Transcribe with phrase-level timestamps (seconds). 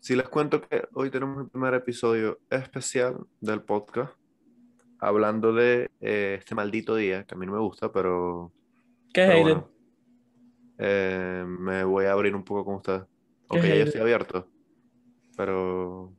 [0.00, 4.12] Si les cuento que hoy tenemos el primer episodio especial del podcast,
[4.98, 8.52] hablando de eh, este maldito día, que a mí no me gusta, pero,
[9.12, 9.70] ¿Qué pero bueno,
[10.78, 13.02] eh, me voy a abrir un poco con ustedes.
[13.50, 14.48] ¿Qué Ok, ya yo estoy abierto,
[15.36, 16.12] pero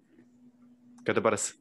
[1.03, 1.55] ¿qué te parece?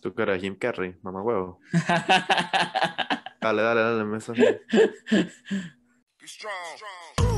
[0.00, 1.60] ¿Tú que eres Jim Carrey, mamá huevo?
[3.40, 4.62] Dale, dale, dale, mensaje.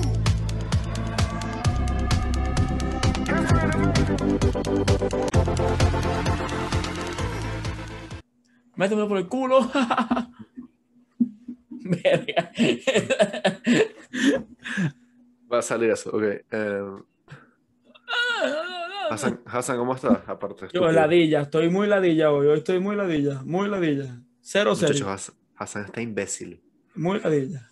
[8.77, 9.61] Métemelo por el culo.
[11.71, 12.53] Verga.
[15.53, 16.23] Va a salir eso, ok.
[16.51, 16.83] eh,
[19.11, 20.29] Hassan, Hassan, ¿cómo estás?
[20.29, 22.49] Aparte, Yo, ladilla, estoy muy ladilla hoy.
[22.49, 24.21] Hoy estoy muy ladilla, muy ladilla.
[24.41, 25.13] Cero Muchachos, serio.
[25.13, 26.61] Hassan, Hassan está imbécil.
[26.97, 27.71] Muy ladilla.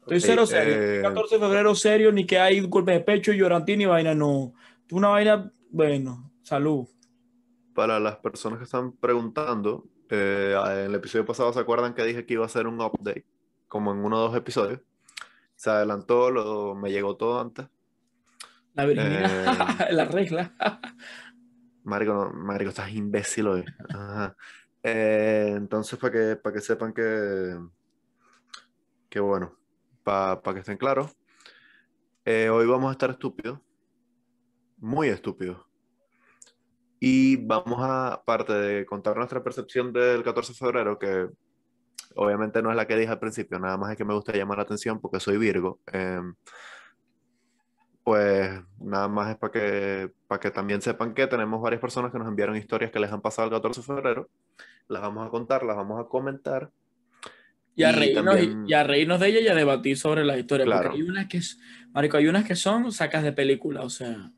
[0.00, 0.74] Estoy Ok, cero serio.
[0.76, 4.52] eh, 14 de febrero serio, ni que hay golpe de pecho, llorantín ni vaina, no.
[4.90, 6.86] Una vaina, bueno, salud.
[7.74, 12.26] Para las personas que están preguntando, eh, en el episodio pasado se acuerdan que dije
[12.26, 13.26] que iba a hacer un update,
[13.68, 14.80] como en uno o dos episodios.
[15.56, 17.66] Se adelantó, lo, me llegó todo antes.
[18.74, 20.52] La virginidad, la regla.
[21.84, 23.64] Marico, no, Marico, estás imbécil hoy.
[23.90, 24.36] Ajá.
[24.82, 27.58] Eh, entonces, para que, para que sepan que,
[29.08, 29.56] que bueno,
[30.02, 31.16] para que estén claros,
[32.24, 33.60] eh, hoy vamos a estar estúpidos,
[34.78, 35.64] muy estúpidos.
[37.06, 41.28] Y vamos a, aparte de contar nuestra percepción del 14 de febrero, que
[42.16, 44.56] obviamente no es la que dije al principio, nada más es que me gusta llamar
[44.56, 45.80] la atención porque soy Virgo.
[45.92, 46.34] em,
[48.02, 52.18] pues nada más es para que, para que también sepan que tenemos varias personas que
[52.18, 54.28] nos enviaron historias que les han pasado el 14 de febrero.
[54.88, 56.70] Las vamos a contar, las vamos a comentar.
[57.74, 60.38] Y a, Y reírnos, también- y a reírnos de ella y a debatir sobre la
[60.38, 60.64] historia.
[60.66, 60.90] Claro.
[60.90, 61.40] Porque hay unas que,
[61.92, 64.30] marico, hay unas que son sacas de película, o sea.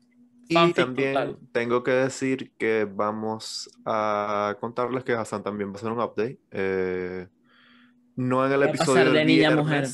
[0.49, 1.37] Y también total.
[1.51, 6.39] tengo que decir que vamos a contarles que Hassan también va a hacer un update.
[6.51, 7.27] eh,
[8.15, 9.87] no en el Va episodio pasar de del niña mujer.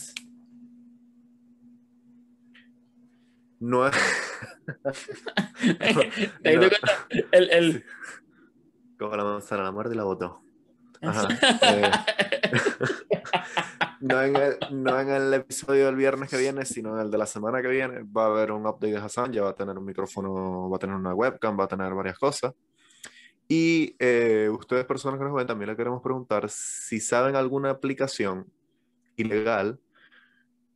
[3.59, 3.95] No es...
[6.43, 7.83] El, el,
[8.97, 10.41] Como la manzana, la muerte y la botó.
[11.01, 11.27] Ajá.
[11.73, 11.91] eh,
[14.03, 17.17] no, en el, no en el episodio del viernes que viene, sino en el de
[17.17, 18.03] la semana que viene.
[18.03, 20.79] Va a haber un update de Hassan, ya va a tener un micrófono, va a
[20.79, 22.53] tener una webcam, va a tener varias cosas.
[23.47, 28.45] Y eh, ustedes, personas que nos ven, también le queremos preguntar si saben alguna aplicación
[29.15, 29.79] ilegal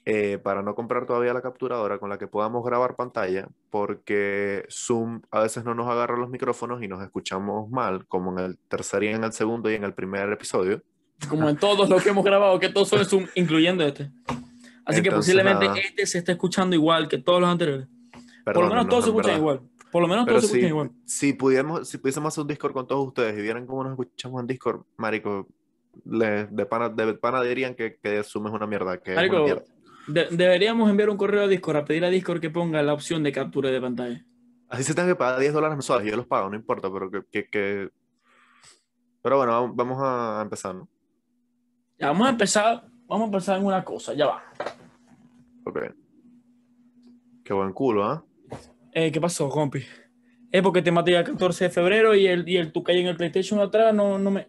[0.05, 5.21] eh, para no comprar todavía la capturadora con la que podamos grabar pantalla, porque Zoom
[5.31, 9.03] a veces no nos agarra los micrófonos y nos escuchamos mal, como en el tercer
[9.03, 10.81] y en el segundo y en el primer episodio.
[11.29, 14.11] Como en todos los que hemos grabado, que todos son Zoom, incluyendo este.
[14.85, 15.79] Así que posiblemente nada.
[15.79, 17.87] este se está escuchando igual que todos los anteriores.
[18.45, 19.39] Por lo menos todos se escuchan verdad.
[19.39, 19.61] igual.
[19.91, 20.91] Por lo menos Pero todos se escuchan igual.
[21.05, 24.41] si, pudiéramos, si pudiésemos hacer un Discord con todos ustedes y vieran cómo nos escuchamos
[24.41, 25.47] en Discord, marico,
[26.05, 29.43] le- de, pana, de pana dirían que, que Zoom es una mierda, que Marico, una
[29.45, 29.63] mierda.
[30.07, 33.23] de- deberíamos enviar un correo a Discord a pedir a Discord que ponga la opción
[33.23, 34.23] de captura de pantalla.
[34.69, 37.21] Así se tengan que pagar 10 dólares mensuales, yo los pago, no importa, pero que...
[37.31, 37.89] que- que-
[39.21, 40.87] Pero bueno, vamos a empezar, ¿no?
[41.99, 44.43] Ya, vamos a empezar, vamos a empezar en una cosa, ya va.
[45.65, 45.79] Ok.
[47.43, 48.23] Qué buen culo, ¿ah?
[48.93, 49.83] Eh, ¿Qué pasó, compi?
[50.51, 53.07] Es porque te maté el 14 de febrero y el, y el tu calle en
[53.07, 54.47] el PlayStation atrás no, no me.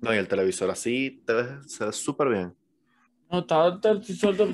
[0.00, 2.54] No, y el televisor así te ves, se ve súper bien.
[3.30, 4.48] No, está, está- suelto-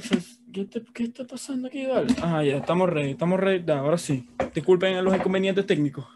[0.53, 2.15] ¿Qué, te- qué está pasando aquí, Dale?
[2.22, 3.71] Ah, ya, estamos ready, estamos ready.
[3.72, 4.28] Ahora sí.
[4.54, 6.06] Disculpen los inconvenientes técnicos.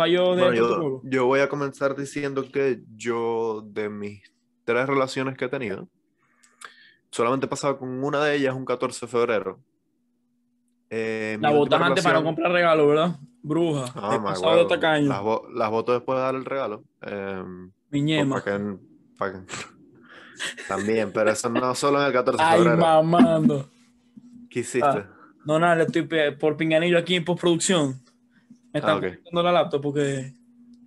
[0.00, 1.00] Fallo de Bueno, yo, protocolo.
[1.04, 4.22] yo voy a comenzar diciendo que yo, de mis
[4.64, 5.88] tres relaciones que he tenido,
[7.10, 9.60] solamente he pasado con una de ellas un 14 de febrero.
[10.88, 13.16] Eh, La botas antes para no comprar regalo, ¿verdad?
[13.42, 13.84] Bruja.
[13.94, 15.08] Ah, my pasado de tacaño.
[15.08, 16.82] Las, bo- las voto después de dar el regalo.
[17.02, 17.42] Eh,
[17.90, 18.42] Mi ñema.
[18.42, 18.76] para que,
[19.18, 19.46] para que-
[20.68, 22.76] También, pero eso no solo en el 14 de Ay, febrero.
[22.78, 23.68] mamando.
[24.48, 24.86] ¿Qué hiciste?
[24.88, 25.10] Ah.
[25.44, 26.08] No, nada, le estoy
[26.38, 27.94] por pinganillo aquí en postproducción.
[28.72, 29.02] Me están Ah, ok.
[29.02, 30.34] conectando la laptop porque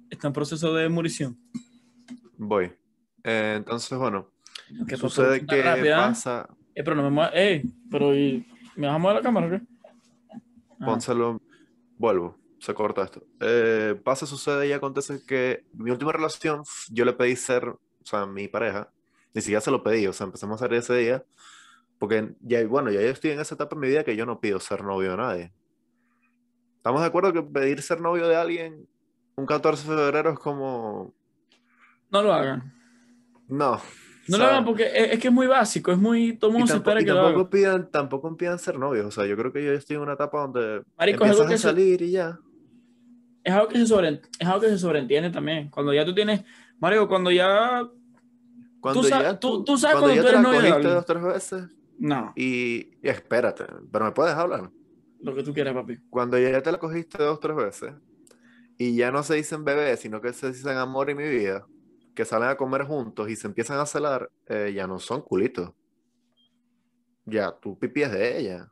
[0.10, 1.38] está en proceso de murición.
[2.38, 2.72] Voy.
[3.24, 4.30] Eh, entonces, bueno,
[4.88, 7.32] Que sucede postproducción tan que rápida, pasa, Eh, pero no me mueva.
[7.34, 8.46] Eh, pero ¿y
[8.76, 9.62] ¿me vas a mover la cámara o qué?
[10.80, 11.42] Ah, pónselo,
[11.98, 13.26] vuelvo, se corta esto.
[13.40, 18.26] Eh, pasa, sucede y acontece que mi última relación, yo le pedí ser, o sea,
[18.26, 18.90] mi pareja,
[19.34, 21.24] ni siquiera se lo pedí, o sea, empezamos a salir ese día,
[22.00, 24.40] porque ya, bueno, ya yo estoy en esa etapa en mi vida que yo no
[24.42, 25.54] pido ser novio de nadie.
[26.84, 28.86] ¿Estamos de acuerdo que pedir ser novio de alguien
[29.38, 31.14] un 14 de febrero es como,
[32.12, 32.74] No lo hagan.
[33.48, 33.80] no,
[34.28, 36.34] No lo hagan porque es, es que es muy básico, es muy.
[36.38, 37.24] Todo mundo se espera que lo haga.
[37.30, 39.06] tampoco pidan, tampoco pidan ser novios.
[39.06, 41.48] O sea, yo creo que yo estoy en una etapa donde Marico, es algo empiezas
[41.48, 42.38] que a se- salir y ya.
[43.46, 45.70] Es algo que se sobre, es algo que se sobreentiende también.
[45.70, 46.44] Cuando ya tú tienes.
[46.80, 47.88] Mario, cuando ya.
[48.82, 50.94] Cuando ya tú- tú sabes cuando cuando ya tú eres novio de alguien.
[50.96, 51.64] dos tres veces
[51.98, 54.70] No, y, y espérate, pero me puedes hablar.
[55.24, 55.98] Lo que tú quieras, papi.
[56.10, 57.94] Cuando ya te la cogiste dos tres veces
[58.78, 61.66] y ya no se dicen bebé, sino que se dicen amor y mi vida,
[62.16, 65.72] que salen a comer juntos y se empiezan a celar, eh, ya no son culitos.
[67.26, 68.70] Ya, tu pipí es de ella.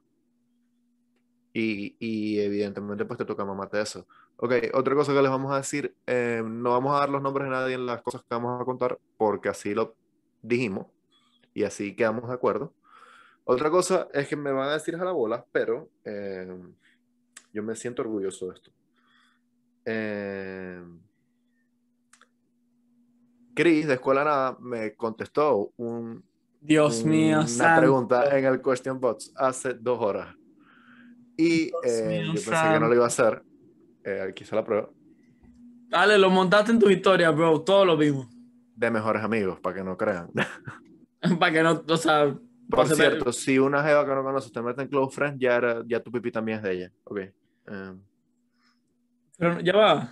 [1.53, 4.07] Y, y evidentemente pues te toca mamarte eso.
[4.37, 7.45] Ok, otra cosa que les vamos a decir, eh, no vamos a dar los nombres
[7.45, 9.95] de nadie en las cosas que vamos a contar porque así lo
[10.41, 10.87] dijimos
[11.53, 12.73] y así quedamos de acuerdo.
[13.43, 16.47] Otra cosa es que me van a decir a la bola, pero eh,
[17.53, 18.71] yo me siento orgulloso de esto.
[19.85, 20.83] Eh,
[23.53, 26.23] Chris de Escuela Nada me contestó un,
[26.59, 27.81] Dios mío, una santo.
[27.81, 30.35] pregunta en el Question Box hace dos horas.
[31.35, 32.79] Y eh, mío, yo pensé que santo.
[32.79, 33.43] no lo iba a hacer.
[34.03, 34.89] Eh, aquí hice la prueba.
[35.89, 37.61] Dale, lo montaste en tu historia, bro.
[37.61, 38.27] Todo lo vimos.
[38.75, 40.29] De mejores amigos, para que no crean.
[41.39, 42.35] Para que no, o sea.
[42.71, 45.83] Por cierto, si una jeva que no conoces te mete en Close Friends, ya, era-
[45.85, 46.91] ya tu pipí también es de ella.
[47.03, 47.17] Ok.
[47.19, 47.33] Eh,
[49.37, 50.09] Pero ya va.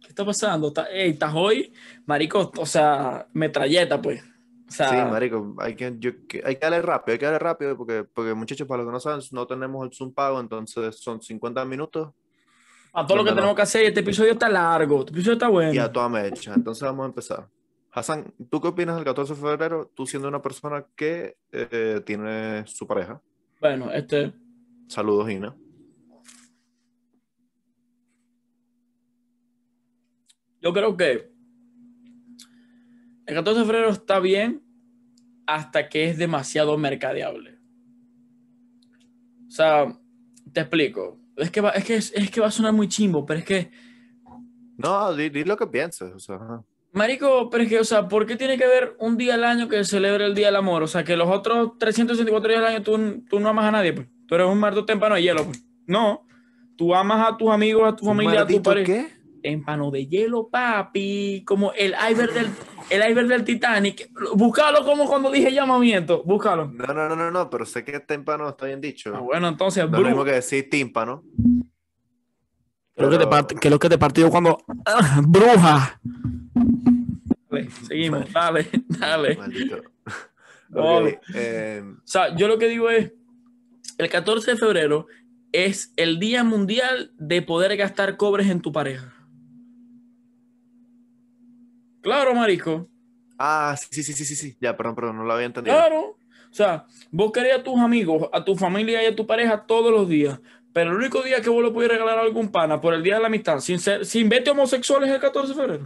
[0.00, 0.72] ¿Qué está pasando?
[0.92, 1.72] Estás hoy,
[2.06, 4.22] marico, o sea, metralleta, pues.
[4.22, 6.10] O sea, sí, marico, hay que, yo-
[6.44, 9.00] hay que darle rápido, hay que darle rápido porque, porque muchachos, para los que no
[9.00, 12.10] saben, no tenemos el Zoom pago, entonces son 50 minutos
[12.92, 15.72] a todo lo que tenemos que hacer, este episodio está largo, este episodio está bueno.
[15.72, 16.52] y a toda mecha.
[16.54, 17.48] Entonces vamos a empezar.
[17.98, 19.90] Hassan, ¿tú qué opinas del 14 de febrero?
[19.94, 23.20] Tú siendo una persona que eh, tiene su pareja.
[23.60, 24.32] Bueno, este,
[24.88, 25.54] Saludos, Ina.
[30.60, 31.30] yo creo que
[33.26, 34.62] el 14 de febrero está bien
[35.46, 37.58] hasta que es demasiado mercadeable.
[39.46, 39.98] O sea,
[40.52, 41.20] te explico.
[41.36, 43.70] Es que va, es que, es, que va a sonar muy chimbo, pero es que
[44.76, 46.12] No, di, di lo que pienses.
[46.12, 46.62] O sea.
[46.92, 49.68] Marico, pero es que, o sea, ¿por qué tiene que haber un día al año
[49.68, 50.82] que celebre el Día del Amor?
[50.82, 53.92] O sea, que los otros 364 días al año tú, tú no amas a nadie,
[53.92, 54.08] pues.
[54.26, 55.64] Tú eres un muerto témpano de hielo, pues.
[55.86, 56.26] No.
[56.76, 58.86] Tú amas a tus amigos, a tu ¿Un familia, a tu pareja.
[58.86, 59.18] qué?
[59.42, 61.42] Témpano de hielo, papi.
[61.46, 62.46] Como el iceberg del,
[62.90, 64.10] el iceberg del Titanic.
[64.34, 66.22] Búscalo como cuando dije llamamiento.
[66.24, 66.70] Búscalo.
[66.72, 69.12] No, no, no, no, no, pero sé que témpano está bien dicho.
[69.14, 71.22] Ah, bueno, entonces, lo mismo que decir tímpano.
[72.94, 74.58] ¿Qué es lo que te es lo que te partió cuando.
[74.84, 76.00] ¡Ah, ¡Bruja!
[77.50, 78.32] Dale, seguimos.
[78.32, 79.36] Dale, dale.
[79.36, 79.82] Maldito.
[81.34, 83.14] Eh, O sea, yo lo que digo es,
[83.96, 85.06] el 14 de febrero
[85.50, 89.14] es el Día Mundial de poder gastar cobres en tu pareja.
[92.02, 92.88] Claro, marico.
[93.38, 94.56] ah, sí, sí, sí, sí, sí.
[94.60, 95.74] Ya, perdón, perdón, no lo había entendido.
[95.74, 96.18] Claro.
[96.50, 99.90] O sea, vos querés a tus amigos, a tu familia y a tu pareja todos
[99.90, 100.38] los días.
[100.74, 103.14] Pero el único día que vos le podés regalar a algún pana por el Día
[103.14, 105.84] de la Amistad, sin, ser, sin vete homosexual, es el 14 de febrero.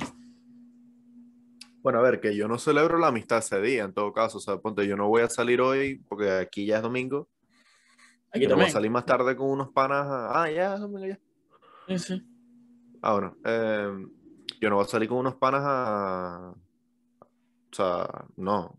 [1.83, 4.39] Bueno, a ver, que yo no celebro la amistad ese día, en todo caso.
[4.39, 7.29] O sea, ponte, yo no voy a salir hoy porque aquí ya es domingo.
[8.31, 8.71] Aquí no voy a también.
[8.73, 10.07] salir más tarde con unos panas.
[10.07, 11.19] a- Ah, ya, es domingo ya.
[11.89, 12.23] Sí, sí.
[13.03, 13.37] Ah, bueno.
[13.45, 14.07] eh,
[14.61, 16.55] yo no voy a salir con unos panas a.
[17.21, 18.61] O sea, no.
[18.67, 18.79] O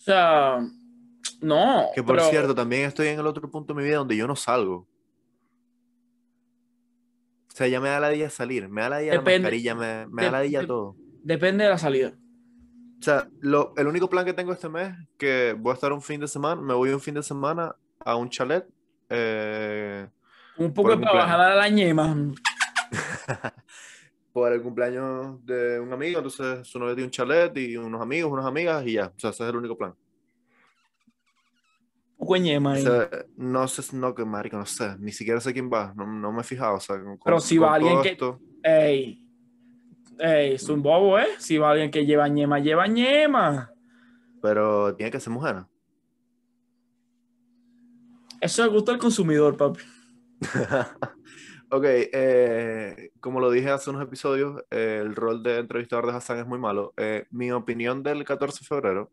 [0.00, 0.58] sea,
[1.42, 1.86] no.
[1.94, 4.26] Que por pero- cierto, también estoy en el otro punto de mi vida donde yo
[4.26, 4.88] no salgo.
[7.48, 10.06] O sea, ya me da la día salir, me da la día la mascarilla, me,
[10.06, 10.96] me da la día todo.
[11.24, 12.14] Depende de la salida.
[12.98, 16.02] O sea, lo, el único plan que tengo este mes, que voy a estar un
[16.02, 17.74] fin de semana, me voy un fin de semana
[18.04, 18.66] a un chalet.
[19.08, 20.08] eh,
[20.56, 22.16] Un poco para bajar a la ñema.
[24.32, 28.30] por el cumpleaños de un amigo, entonces su novia tiene un chalet y unos amigos,
[28.32, 29.06] unas amigas y ya.
[29.06, 29.94] O sea, ese es el único plan.
[32.20, 35.92] Ñema O sea, no sé, no, que marico, no sé, ni siquiera sé quién va,
[35.96, 38.08] no, no me he fijado, o sea, con, Pero si va con alguien todo que-
[38.10, 39.24] esto- Ey.
[40.18, 41.26] Ey, es un bobo, ¿eh?
[41.38, 43.72] Si va alguien que lleva ñema, lleva ñema.
[44.42, 45.64] pero tiene que ser mujer.
[48.40, 49.80] Eso es gusto del consumidor, papi.
[51.70, 56.38] Ok, eh, como lo dije hace unos episodios, eh, el rol de entrevistador de Hassan
[56.38, 56.94] es muy malo.
[56.96, 59.10] Eh, mi opinión del 14 de febrero,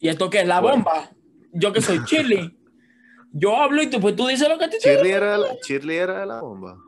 [0.00, 0.48] ¿Y esto qué es?
[0.48, 0.78] ¿La Bueno.
[0.78, 1.08] bomba?
[1.52, 2.58] Yo que soy chili.
[3.32, 5.56] Yo hablo y tú, pues tú dices lo que te era, la-
[5.92, 6.78] era de la bomba.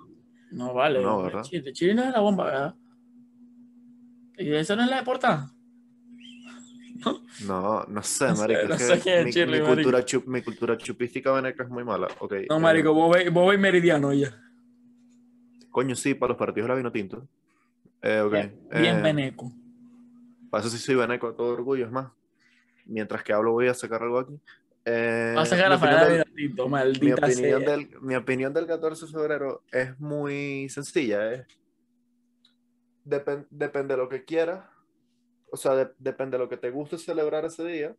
[0.50, 1.00] No, vale.
[1.02, 1.42] No, ¿verdad?
[1.42, 2.74] Chile, Chile no es la bomba, ¿verdad?
[4.40, 5.52] ¿Y esa no es la de portada?
[7.46, 9.32] No, no sé, No sé, marico, no sé es mi,
[9.74, 12.08] cultura chup- mi cultura chupística veneca es muy mala.
[12.20, 14.34] Ok, No, eh, marico, vos veis vos veis meridiano ya.
[15.70, 17.28] coño, sí, para los partidos de la vino tinto.
[18.02, 19.52] Eh, ok, Bien, bien eh, veneco.
[20.50, 22.10] Para eso sí soy veneco, a todo orgullo, es más.
[22.86, 24.34] mientras que hablo voy a sacar algo aquí.
[24.84, 27.70] Vas a sacar mi a opinión Fernanda del- Minotito, mi maldita opinión, sea.
[27.70, 31.32] del, mi opinión del 14 de febrero es muy sencilla.
[31.34, 31.46] Es,
[33.10, 34.64] depen- depende de lo que quieras.
[35.52, 37.96] O sea, de- depende de lo que te guste celebrar ese día.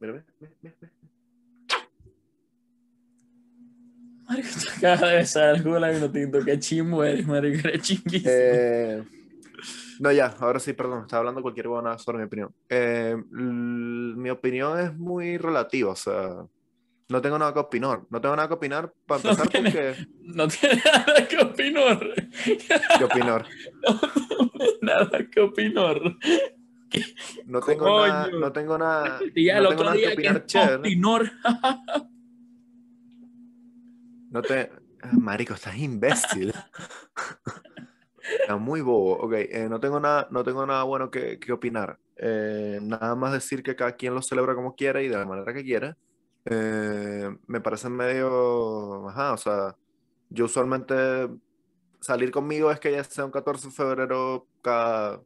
[0.00, 0.92] Mira, mira, mira, mira, mira.
[4.28, 6.44] Marico, te acabas de besar el Minotito.
[6.44, 7.68] Qué chimbo eres, marico.
[7.68, 8.28] Eres chinguísimo.
[8.28, 9.04] Eh,
[10.00, 12.54] no, ya, ahora sí, perdón, estaba hablando cualquier buena sobre mi opinión.
[12.68, 16.44] Eh, mi opinión es muy relativa, o sea,
[17.08, 18.02] no tengo nada que opinar.
[18.10, 20.06] No tengo nada que opinar para No empezar tiene- porque.
[20.22, 22.14] No tiene nada que opinar.
[22.98, 23.46] ¿Qué opinar?
[24.82, 26.00] nada que opinar.
[27.46, 28.06] No tengo Coño.
[28.08, 30.74] nada, no tengo nada, Y el no otro que día que opinar chévere.
[30.76, 31.30] opinor.
[34.30, 34.70] No te.
[35.02, 36.52] Ah, Marico, estás imbécil.
[38.40, 39.14] Está muy bobo.
[39.18, 41.98] Ok, eh, no tengo nada, no tengo nada bueno que, que opinar.
[42.16, 45.52] Eh, nada más decir que cada quien lo celebra como quiera y de la manera
[45.54, 45.96] que quiera.
[46.48, 49.08] Eh, me parece medio.
[49.08, 49.76] Ajá, o sea,
[50.30, 51.28] yo usualmente
[52.00, 55.20] salir conmigo es que ya sea un 14 de febrero cada,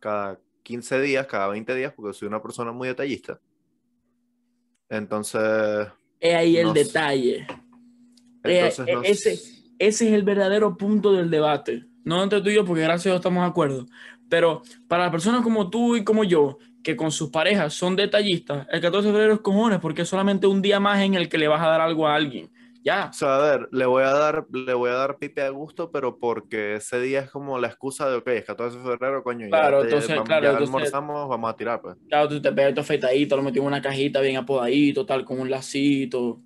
[0.00, 3.40] cada 15 días, cada 20 días, porque soy una persona muy detallista.
[4.88, 5.88] Entonces.
[6.20, 7.46] Es ahí el No detalle.
[8.42, 9.32] Entonces, no ese,
[9.78, 11.86] ese es el verdadero punto del debate.
[12.04, 13.86] No entre tú y yo, porque gracias a Dios estamos de acuerdo.
[14.28, 18.80] Pero para personas como tú y como yo, que con sus parejas son detallistas, el
[18.80, 21.48] 14 de febrero es cojones, porque es solamente un día más en el que le
[21.48, 22.50] vas a dar algo a alguien.
[22.84, 23.08] Ya.
[23.10, 25.90] O sea, a ver, le voy a dar, le voy a dar pipe a gusto,
[25.90, 29.48] pero porque ese día es como la excusa de, ok, es 14 de febrero, coño,
[29.48, 31.96] Claro, ya, te- entonces, vamos- claro, ya entonces- almorzamos, vamos a tirar, pues.
[32.06, 35.40] Claro, tú te pegas tu afeitadito, lo metes en una cajita bien apodadito, tal, con
[35.40, 36.42] un lacito,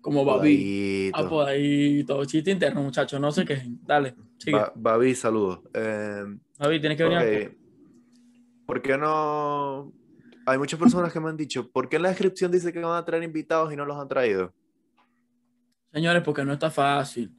[0.00, 1.10] como babi.
[1.12, 2.24] Apodadito.
[2.26, 3.62] Chiste interno, muchachos, no sé qué.
[3.84, 4.56] Dale, sigue.
[4.56, 5.58] Ba- Babi, saludos.
[5.74, 6.22] Eh,
[6.58, 7.56] Babi, tienes que venir acá.
[8.66, 9.92] ¿Por qué no?
[10.46, 12.96] Hay muchas personas que me han dicho, ¿por qué en la descripción dice que van
[12.96, 14.52] a traer invitados y no los han traído?
[15.92, 17.30] Señores, porque no está fácil.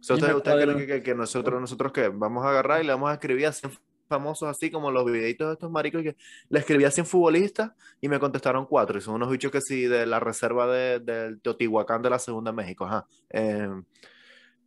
[0.00, 2.08] ¿ustedes, creen que, que- que nosotros, nosotros qué?
[2.08, 3.72] Vamos a agarrar y le vamos a escribir a 100
[4.08, 6.16] famosos así como los videitos de estos maricos que
[6.48, 9.82] le escribí a 100 futbolistas y me contestaron cuatro y son unos bichos que sí
[9.84, 13.06] de la reserva de- del Teotihuacán de la segunda México, ajá.
[13.30, 13.68] Eh,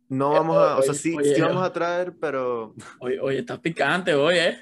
[0.08, 3.18] no Eh, vamos a, o sea, oye, sí, oye, sí vamos a traer, pero Oye,
[3.18, 4.60] oye, está picante hoy, ¿eh?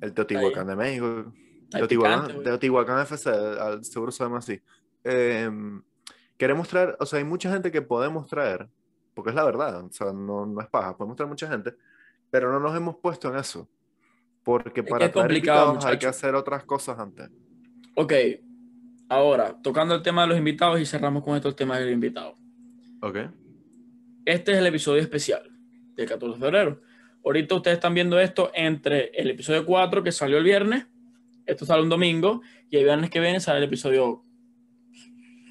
[0.00, 1.32] El Teotihuacán de México,
[1.70, 2.44] Teotihuacán, picante.
[2.44, 4.60] Teotihuacán FC, al- seguro se llama así.
[5.04, 5.50] Eh,
[6.36, 8.68] queremos traer, o sea, hay mucha gente que podemos traer,
[9.14, 11.74] porque es la verdad, o sea, no, no es paja, podemos traer mucha gente,
[12.30, 13.68] pero no nos hemos puesto en eso.
[14.42, 17.28] Porque Es para es traer invitados hay que hacer otras cosas antes.
[17.94, 18.12] Ok,
[19.08, 22.34] ahora, tocando el tema de los invitados y cerramos con esto el tema del invitado.
[23.02, 23.16] Ok.
[24.24, 25.42] Este es el episodio especial
[25.94, 26.80] del 14 de febrero.
[27.24, 30.86] Ahorita ustedes están viendo esto entre el episodio 4 que salió el viernes,
[31.46, 34.24] esto sale un domingo, y el viernes que viene sale el episodio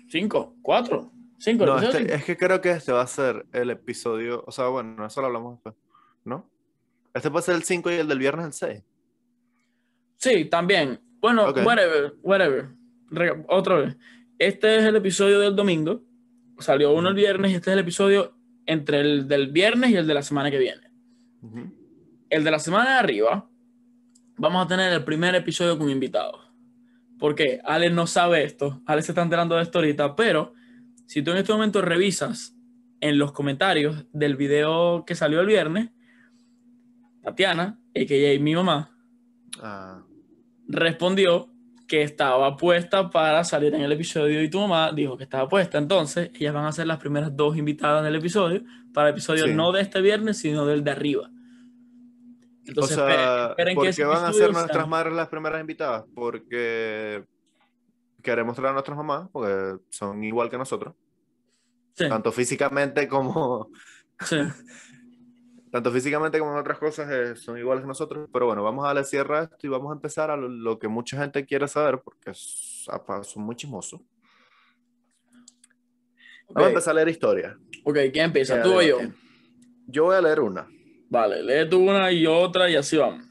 [0.09, 1.65] 5, 4, 5.
[1.65, 5.05] No, este- es que creo que este va a ser el episodio, o sea, bueno,
[5.05, 5.75] eso lo hablamos después,
[6.25, 6.49] ¿no?
[7.13, 8.83] Este puede ser el 5 y el del viernes el 6.
[10.17, 10.99] Sí, también.
[11.21, 12.69] Bueno, whatever, whatever.
[13.09, 13.97] Re- otra vez.
[14.37, 16.01] Este es el episodio del domingo.
[16.59, 18.35] Salió uno el viernes y este es el episodio
[18.65, 20.88] entre el del viernes y el de la semana que viene.
[22.29, 23.49] El de la semana de arriba,
[24.37, 26.51] vamos a tener el primer episodio con invitados.
[27.17, 28.81] Porque Alex no sabe esto.
[28.85, 30.15] Alex se está enterando de esto ahorita.
[30.15, 30.53] Pero
[31.05, 32.55] si tú en este momento revisas
[33.01, 35.89] en los comentarios del video que salió el viernes,
[37.21, 38.39] Tatiana, a.k.a.
[38.39, 38.95] mi mamá,
[39.61, 40.03] Ah,
[40.67, 41.49] respondió
[41.89, 45.79] que estaba puesta para salir en el episodio y tu mamá dijo que estaba puesta.
[45.79, 48.61] Entonces, ellas van a ser las primeras dos invitadas del episodio,
[48.93, 49.53] para el episodio Sí.
[49.55, 51.29] no de este viernes, sino del de arriba.
[52.65, 55.59] Entonces, o sea, esperen- esperen ¿por que qué van a ser nuestras madres las primeras
[55.59, 56.05] invitadas?
[56.13, 57.25] Porque
[58.21, 60.93] queremos traer a nuestras mamás, porque son igual que nosotros,
[61.95, 63.69] Sí, tanto físicamente como
[64.23, 64.37] sí.
[65.71, 68.27] tanto físicamente como en otras cosas eh, son iguales que nosotros.
[68.31, 70.79] Pero bueno, vamos a darle cierre a esto y vamos a empezar a lo, lo
[70.79, 73.99] que mucha gente quiere saber, porque es- apa, son muy chismosos.
[76.47, 77.57] Ok, Vamos a empezar a leer historia.
[77.83, 78.61] ok, ¿quién empieza?
[78.61, 78.97] ¿Tú o yo?
[79.87, 80.67] Yo voy a leer una.
[81.09, 83.25] Vale, lee tú una y otra y así vamos.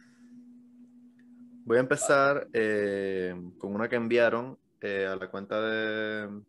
[1.64, 6.40] Voy a empezar eh, con una que enviaron eh, a la cuenta de,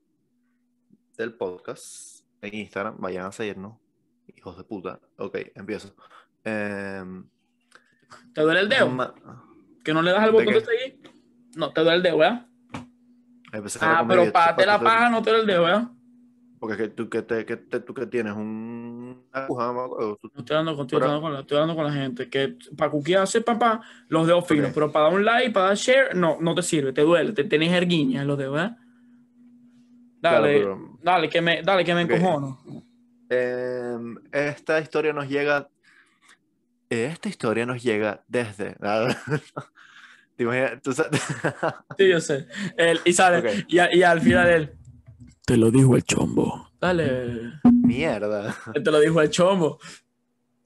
[1.17, 2.95] del podcast en Instagram.
[2.99, 3.77] Vayan a seguirnos,
[4.37, 4.99] hijos de puta.
[5.17, 5.93] Ok, empiezo.
[6.43, 7.25] Em,
[8.33, 8.89] ¿Te duele el dedo?
[8.89, 9.13] ma-
[9.83, 10.99] ¿Que no le das al ¿De botón de seguir?
[11.55, 12.45] No, te duele el dedo, ¿verdad?
[13.81, 15.89] Ah, pero pate la paja no te duele el dedo, ¿verdad?
[16.59, 20.75] Porque que tú que, te, que te- tú que tienes un aguja, no estoy hablando
[20.75, 22.29] contigo, estoy con la, estoy hablando con la gente.
[22.29, 24.71] Que para cuquearse, papá, los dedos finos.
[24.73, 27.45] Pero para dar un like, para dar share, no, no te sirve, te duele, te
[27.45, 28.55] tenés erguiñas en los dedos.
[28.57, 28.75] Claro,
[30.43, 32.11] Dale, pero- dale, que me, dale, que me Ok.
[32.11, 32.59] encojono.
[33.29, 35.69] Em, esta historia nos llega.
[36.89, 38.75] Esta historia nos llega desde.
[40.35, 40.81] ¿Te imaginas?
[40.81, 41.21] Tú sabes-
[41.97, 42.47] Sí, yo sé.
[42.77, 43.65] Él- y sale, Ok.
[43.67, 44.73] y, a- y al final él.
[45.45, 46.69] Te lo dijo el chombo.
[46.79, 47.53] Dale.
[47.83, 48.55] Mierda.
[48.73, 49.79] Te lo dijo el chombo.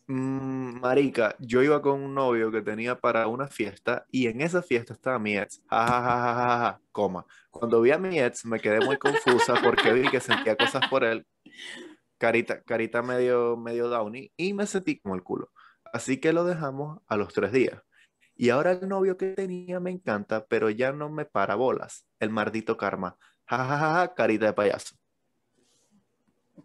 [0.08, 4.62] Mm, marica, yo iba con un novio que tenía para una fiesta y en esa
[4.62, 5.62] fiesta estaba mi ex.
[5.70, 7.26] Ja, ja, ja, ja, ja, ja, coma.
[7.50, 11.04] Cuando vi a mi ex me quedé muy confusa porque vi que sentía cosas por
[11.06, 11.26] él.
[12.24, 15.52] Carita, carita medio, medio downy y me sentí como el culo.
[15.92, 17.82] Así que lo dejamos a los tres días.
[18.38, 22.08] Y ahora el novio que tenía me encanta, pero ya no me para bolas.
[22.22, 23.18] El maldito karma.
[23.46, 24.96] Ja, ja, ja, ja, carita de payaso.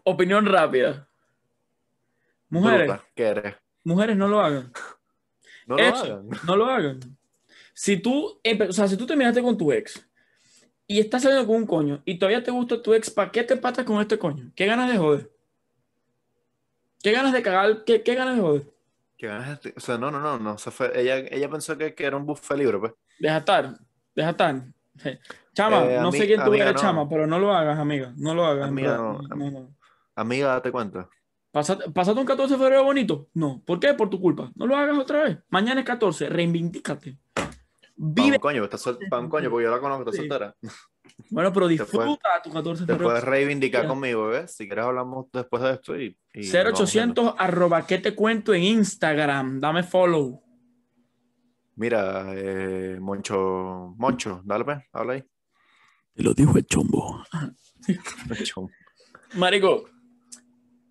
[0.04, 1.08] Opinión rápida.
[2.50, 3.56] Mujeres, Bruta, ¿qué eres?
[3.82, 4.72] mujeres no lo hagan.
[5.66, 6.28] No lo Eso, hagan.
[6.46, 7.00] no lo hagan.
[7.74, 10.08] Si tú, empe- o sea, si tú terminaste con tu ex
[10.86, 13.56] y estás saliendo con un coño y todavía te gusta tu ex, ¿para qué te
[13.56, 14.52] patas con este coño?
[14.54, 15.32] ¿Qué ganas de joder?
[17.02, 17.84] ¿Qué ganas de cagar?
[17.84, 18.62] ¿Qué, qué ganas de joder?
[19.16, 20.58] ¿Qué ganas de- O sea, no, no, no, no.
[20.58, 20.90] se fue.
[21.00, 22.92] Ella, ella pensó que, que era un buffet libre, pues.
[23.18, 23.74] Deja estar,
[24.14, 24.62] deja estar.
[24.96, 25.10] Sí.
[25.54, 26.80] Chama, Eh, no sé quién tú eres, no.
[26.80, 28.12] chama, pero no lo hagas, amiga.
[28.16, 28.68] No lo hagas.
[28.68, 29.20] Amiga, no.
[29.22, 29.74] No, no.
[30.14, 31.08] Amiga, date cuenta.
[31.50, 33.28] ¿Pasaste, pasaste un 14 de febrero bonito?
[33.34, 33.62] No.
[33.64, 33.94] ¿Por qué?
[33.94, 34.50] Por tu culpa.
[34.54, 35.38] No lo hagas otra vez.
[35.48, 36.28] Mañana es 14.
[36.28, 37.16] Reivindícate.
[37.34, 37.48] Pa'
[37.96, 38.36] Vive.
[38.36, 40.28] un coño, está sol- pa' un coño, porque yo la conozco, está Sí.
[41.30, 43.10] Bueno, pero disfruta tu 14 de Te febrero.
[43.10, 44.48] puedes reivindicar conmigo, bebé.
[44.48, 46.16] Si quieres hablamos después de esto y...
[46.34, 49.60] y nos vamos 0800 arroba que te cuento en Instagram.
[49.60, 50.42] Dame follow.
[51.76, 55.24] Mira, eh, Moncho, Moncho, dale, pues, habla ahí.
[56.14, 57.22] Te lo dijo el chombo.
[58.28, 58.68] Moncho.
[59.34, 59.84] Marico,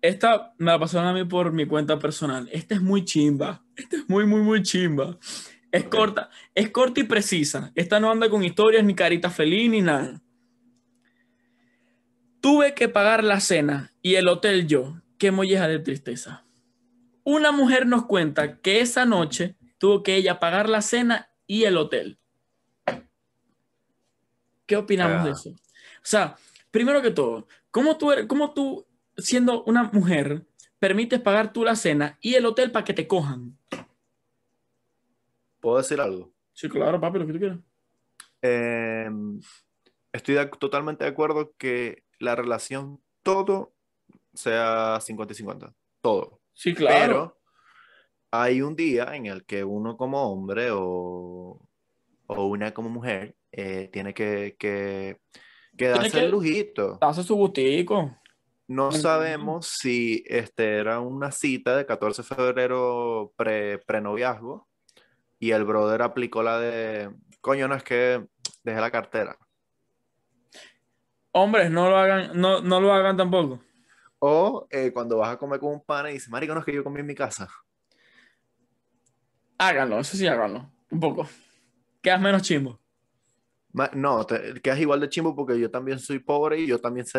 [0.00, 2.48] esta me la pasaron a mí por mi cuenta personal.
[2.52, 3.62] Esta es muy chimba.
[3.76, 5.18] Esta es muy, muy, muy chimba.
[5.70, 7.72] Es corta, es corta y precisa.
[7.74, 10.20] Esta no anda con historias, ni carita feliz, ni nada.
[12.40, 15.00] Tuve que pagar la cena y el hotel yo.
[15.18, 16.44] Qué molleja de tristeza.
[17.24, 21.76] Una mujer nos cuenta que esa noche tuvo que ella pagar la cena y el
[21.76, 22.18] hotel.
[24.66, 25.32] ¿Qué opinamos de Ah.
[25.32, 25.50] eso?
[25.50, 26.36] O sea,
[26.70, 30.46] primero que todo, ¿cómo tú, eres- cómo tú siendo una mujer,
[30.78, 33.58] permites pagar tú la cena y el hotel para que te cojan?
[35.60, 36.32] ¿Puedo decir algo?
[36.52, 37.58] Sí, claro, papi, lo que tú quieras.
[38.42, 39.08] Eh,
[40.12, 43.72] estoy de- totalmente de acuerdo que la relación, todo
[44.34, 45.74] sea 50 y 50.
[46.00, 46.40] Todo.
[46.54, 46.96] Sí, claro.
[46.98, 47.38] Pero
[48.30, 51.60] hay un día en el que uno como hombre o,
[52.26, 55.20] o una como mujer eh, tiene que, que,
[55.76, 56.98] que darse que- el lujito.
[57.00, 58.16] Hace su gustico.
[58.70, 64.67] No sabemos si este era una cita de 14 de febrero pre, prenoviazgo
[65.38, 68.26] y el brother aplicó la de, coño, no es que
[68.64, 69.36] dejé la cartera.
[71.32, 73.60] Hombres, no lo hagan, no, no lo hagan tampoco.
[74.18, 76.74] O eh, cuando vas a comer con un pana y dice, marico, no es que
[76.74, 77.48] yo comí en mi casa.
[79.58, 80.70] Háganlo, eso sí, háganlo.
[80.90, 81.28] Un poco.
[82.02, 82.80] Quedas menos chimbo.
[83.72, 87.06] Ma- No, te quedas igual de chimbo porque yo también soy pobre y yo también
[87.06, 87.18] sé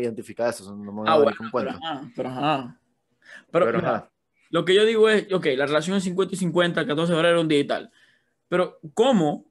[0.00, 0.74] identificar eso.
[0.74, 2.80] No me voy a Ah, bueno, pero ajá, pero ajá.
[3.50, 4.11] Pero, Pero, mira, ajá,
[4.52, 7.16] Lo que yo digo es, ok, la relación es 50 y 50, el 14 de
[7.16, 7.90] febrero un día y tal.
[8.48, 9.46] Pero, ¿cómo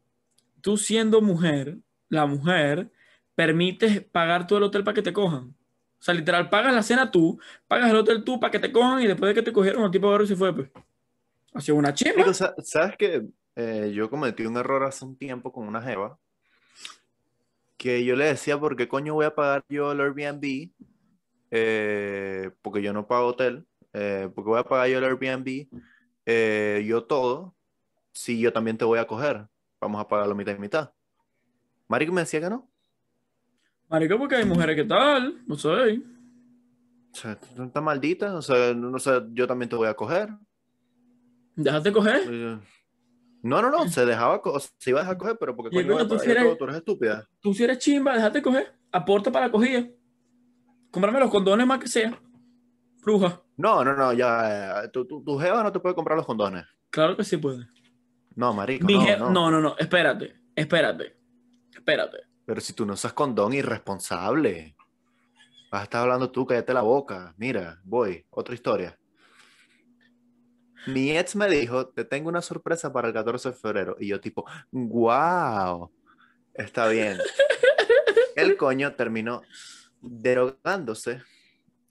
[0.62, 2.92] tú siendo mujer, la mujer,
[3.34, 5.56] permites pagar todo el hotel para que te cojan?
[6.00, 9.02] O sea, literal, pagas la cena tú, pagas el hotel tú para que te cojan
[9.02, 10.70] y después de que te cogieron, el tipo de oro se fue, pues.
[11.54, 12.32] Ha sido una chimba.
[12.34, 13.28] Sa- ¿sabes que
[13.92, 16.18] yo cometí un error hace un tiempo con una jeva?
[17.76, 20.70] Que yo le decía, ¿por qué coño voy a pagar yo el Airbnb?
[21.50, 23.66] Eh, porque yo no pago hotel.
[23.93, 25.67] Eh, porque voy a pagar yo el Airbnb,
[26.25, 27.56] eh, yo todo,
[28.13, 29.47] si yo también te voy a coger.
[29.80, 30.91] Vamos a pagarlo mitad y mitad.
[31.88, 32.69] Marico me decía que no.
[33.89, 35.69] Marico, porque hay mujeres que tal, no sé.
[37.13, 38.36] O sea, tú estás maldita.
[38.36, 40.30] O sea, no, no sé, yo también te voy a coger.
[41.56, 42.21] Déjate coger.
[42.30, 42.60] Eh,
[43.43, 44.39] No, no, no, se dejaba,
[44.77, 46.58] se iba a dejar coger, pero porque coño tú eres- todo?
[46.58, 47.27] Tú eres estúpida.
[47.41, 48.73] Tú si eres chimba, déjate coger.
[48.91, 49.86] Aporta para la cogida.
[50.91, 52.17] Cómprame los condones más que sea.
[53.02, 53.42] Bruja.
[53.58, 56.66] No, no, no, ya, tu, tu, tu jeva no te puede comprar los condones.
[56.90, 57.68] Claro que sí puede.
[58.36, 59.30] No, marico, Mi no, je- no.
[59.30, 61.18] no, no, no, espérate, espérate,
[61.74, 62.18] espérate.
[62.46, 64.76] Pero si tú no usas condón, irresponsable.
[65.72, 67.34] Vas a estar hablando tú, cállate la boca.
[67.38, 68.98] Mira, voy, otra historia.
[70.88, 73.96] Mi ex me dijo, te tengo una sorpresa para el 14 de febrero.
[74.00, 75.92] Y yo tipo, wow,
[76.54, 77.18] está bien.
[78.36, 79.44] El coño terminó
[80.02, 81.22] derogándose.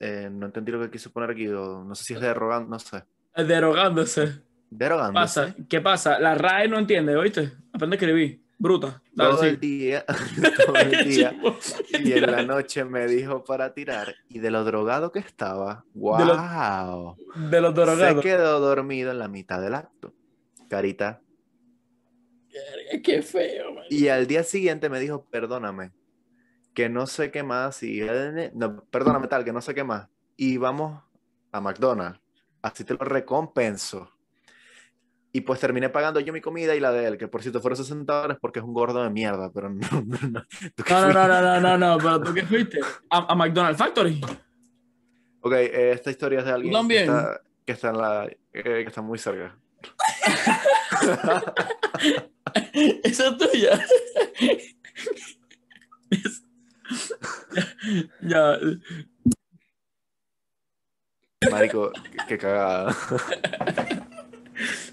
[0.01, 2.79] Eh, no entendí lo que quiso poner aquí, o no sé si es derogando, no
[2.79, 3.03] sé.
[3.35, 4.41] Derogándose.
[4.69, 5.13] Derogándose.
[5.13, 6.19] Pasa, ¿Qué pasa?
[6.19, 7.51] La RAE no entiende, ¿oíste?
[7.73, 8.41] Aprende a escribir.
[8.57, 9.01] Bruta.
[9.13, 9.47] Dale, Todo sí.
[9.47, 10.05] el día,
[10.65, 11.33] todo el día.
[12.03, 14.13] Y en la noche me dijo para tirar.
[14.29, 17.17] Y de lo drogado que estaba, De lo- wow.
[17.49, 20.13] De los Se quedó dormido en la mitad del acto.
[20.69, 21.21] Carita.
[23.03, 23.83] Qué feo, man.
[23.89, 25.91] Y al día siguiente me dijo, perdóname,
[26.73, 27.81] que no sé qué más.
[27.83, 28.01] Y,
[28.53, 30.07] no, perdóname tal, que no sé qué más.
[30.37, 31.01] Y vamos
[31.51, 32.19] a McDonald's.
[32.61, 34.11] Así te lo recompenso.
[35.33, 37.77] Y pues terminé pagando yo mi comida y la de él, que por cierto fueron
[37.77, 40.45] 60 dólares porque es un gordo de mierda, pero no, no, no.
[40.75, 42.81] ¿Tú qué No, no, no, no, no, pero tú qué fuiste?
[43.09, 44.19] A, a McDonald's Factory.
[45.39, 48.83] Ok, eh, esta historia es de alguien que está, que está en la, eh, que
[48.83, 49.57] está muy cerca.
[53.03, 53.85] Esa es tuya.
[58.21, 58.57] Ya.
[61.49, 61.91] Marico,
[62.27, 62.95] qué cagada.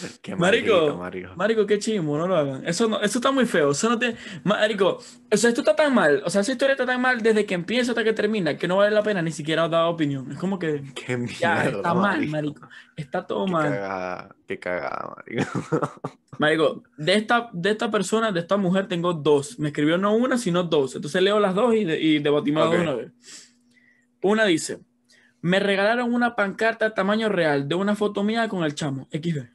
[0.22, 1.34] qué Marico, marico.
[1.36, 2.66] Marico, qué chimo, no lo hagan.
[2.66, 3.70] Eso, no, eso está muy feo.
[3.72, 4.16] Eso no tiene.
[4.44, 4.98] Marico,
[5.32, 6.22] o sea, esto está tan mal.
[6.24, 8.76] O sea, esa historia está tan mal desde que empieza hasta que termina que no
[8.76, 10.30] vale la pena ni siquiera dar opinión.
[10.32, 11.38] Es como que Qué mierda.
[11.38, 12.32] ya está mal, marico.
[12.60, 12.68] marico.
[12.96, 13.70] Está todo Qué mal.
[13.70, 15.50] cagada, qué cagada, marico.
[16.38, 19.58] Marico, de esta, de esta persona, de esta mujer, tengo dos.
[19.58, 20.94] Me escribió no una, sino dos.
[20.94, 22.74] Entonces leo las dos y, de- y debatimos las Ok.
[22.74, 23.12] dos una vez.
[24.22, 24.78] Una dice:
[25.40, 29.08] Me regalaron una pancarta tamaño real de una foto mía con el chamo.
[29.10, 29.48] XD.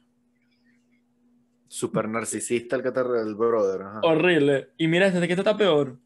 [1.68, 3.82] Súper narcisista el que te el brother.
[3.82, 4.00] ajá.
[4.02, 4.70] Horrible.
[4.76, 5.98] Y mira, desde que esto está peor.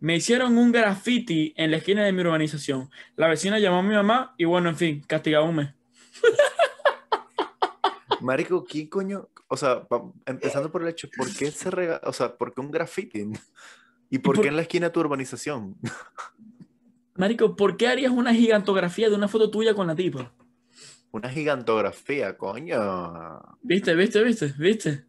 [0.00, 2.88] Me hicieron un graffiti en la esquina de mi urbanización.
[3.16, 5.74] La vecina llamó a mi mamá y bueno, en fin, castigado un mes.
[8.20, 9.28] Marico, ¿quién coño?
[9.48, 9.86] O sea,
[10.26, 12.00] empezando por el hecho, ¿por qué se rega...
[12.04, 13.24] O sea, ¿por qué un graffiti?
[14.10, 15.76] ¿Y por, por- qué en la esquina de tu urbanización?
[17.16, 20.32] Marico, ¿por qué harías una gigantografía de una foto tuya con la tipa?
[21.12, 23.40] Una gigantografía, coño.
[23.62, 25.04] ¿Viste, viste, viste, viste?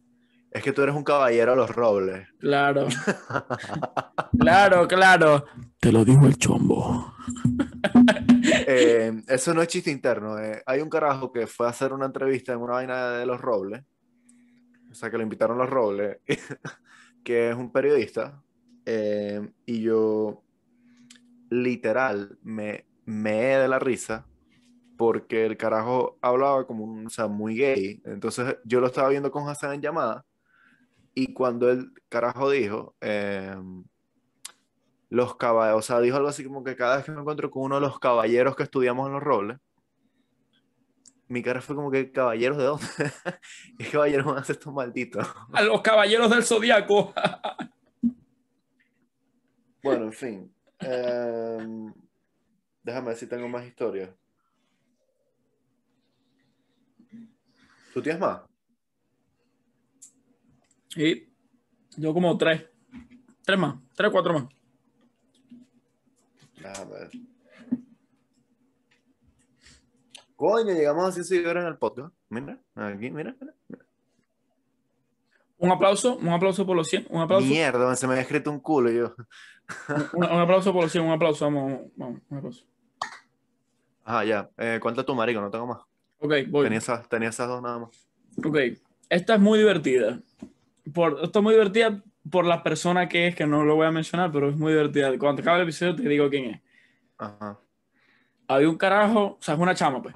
[0.50, 2.28] Es que tú eres un caballero a los robles.
[2.38, 2.86] Claro.
[4.38, 5.44] claro, claro.
[5.80, 7.14] Te lo dijo el chombo.
[8.66, 10.38] Eh, eso no es chiste interno.
[10.38, 10.62] eh.
[10.66, 13.82] Hay un carajo que fue a hacer una entrevista en una vaina de los robles.
[14.90, 16.18] O sea, que lo invitaron los robles.
[17.24, 18.42] que es un periodista.
[18.84, 20.42] eh, y yo,
[21.50, 24.26] literal, me me de la risa.
[25.02, 28.00] Porque el carajo hablaba como un, o sea, muy gay.
[28.04, 30.24] Entonces yo lo estaba viendo con Hassan en llamada.
[31.12, 33.82] Y cuando el carajo dijo, em,
[35.08, 37.64] los caballeros, o sea, dijo algo así como que cada vez que me encuentro con
[37.64, 39.58] uno de los caballeros que estudiamos en los robles,
[41.26, 42.86] mi cara fue como que, ¿caballeros de dónde?
[43.78, 45.26] ¿Qué caballeros van a ser estos malditos?
[45.52, 47.12] A los caballeros del zodiaco.
[49.82, 50.54] Bueno, en fin.
[50.78, 51.92] Em,
[52.84, 54.10] déjame ver si tengo más historias.
[57.92, 58.40] ¿Tú tienes más?
[60.96, 61.28] y
[61.96, 62.66] yo como tres.
[63.44, 63.76] Tres más.
[63.94, 64.44] Tres, cuatro más.
[66.56, 67.10] Déjame ver.
[70.36, 72.14] Coño, llegamos a 100 seguidores en el podcast.
[72.28, 73.54] Mira, aquí, mira, mira.
[75.58, 77.06] Un aplauso, un aplauso por los 100.
[77.10, 77.46] Un aplauso.
[77.46, 79.14] Mierda, se me había escrito un culo yo.
[80.12, 81.04] Un, un aplauso por los 100.
[81.04, 81.44] Un aplauso.
[81.44, 82.20] Vamos, vamos.
[82.28, 82.64] Un aplauso.
[84.04, 84.50] Ajá, ya.
[84.56, 85.78] Eh, cuenta tu marico, no tengo más.
[86.22, 86.64] Ok, voy.
[86.64, 87.90] Tenía esas, tenía esas dos nada más.
[88.44, 88.56] Ok,
[89.08, 90.20] esta es muy divertida.
[90.94, 93.90] Por, esta es muy divertida por la persona que es, que no lo voy a
[93.90, 95.18] mencionar, pero es muy divertida.
[95.18, 96.60] Cuando acabe el episodio te digo quién es.
[97.18, 97.58] Ajá.
[98.46, 100.14] Había un carajo, o sea, es una chama, pues.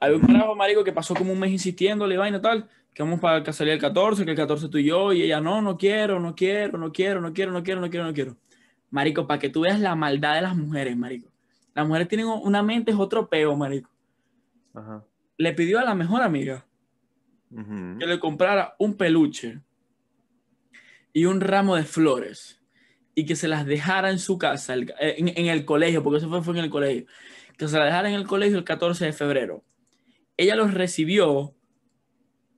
[0.00, 3.20] Había un carajo, marico, que pasó como un mes insistiéndole, y vaina tal, que vamos
[3.20, 5.76] para que salía el 14, que el 14 tú y yo, y ella, no, no
[5.76, 8.36] quiero, no quiero, no quiero, no quiero, no quiero, no quiero, no quiero.
[8.90, 11.28] Marico, para que tú veas la maldad de las mujeres, marico.
[11.74, 13.90] Las mujeres tienen una mente, es otro peo, marico.
[14.72, 15.04] Ajá.
[15.36, 16.66] Le pidió a la mejor amiga
[17.98, 19.60] que le comprara un peluche
[21.12, 22.60] y un ramo de flores
[23.14, 24.86] y que se las dejara en su casa, eh,
[25.18, 27.06] en, en el colegio, porque eso fue, fue en el colegio,
[27.56, 29.62] que se las dejara en el colegio el 14 de febrero.
[30.36, 31.54] Ella los recibió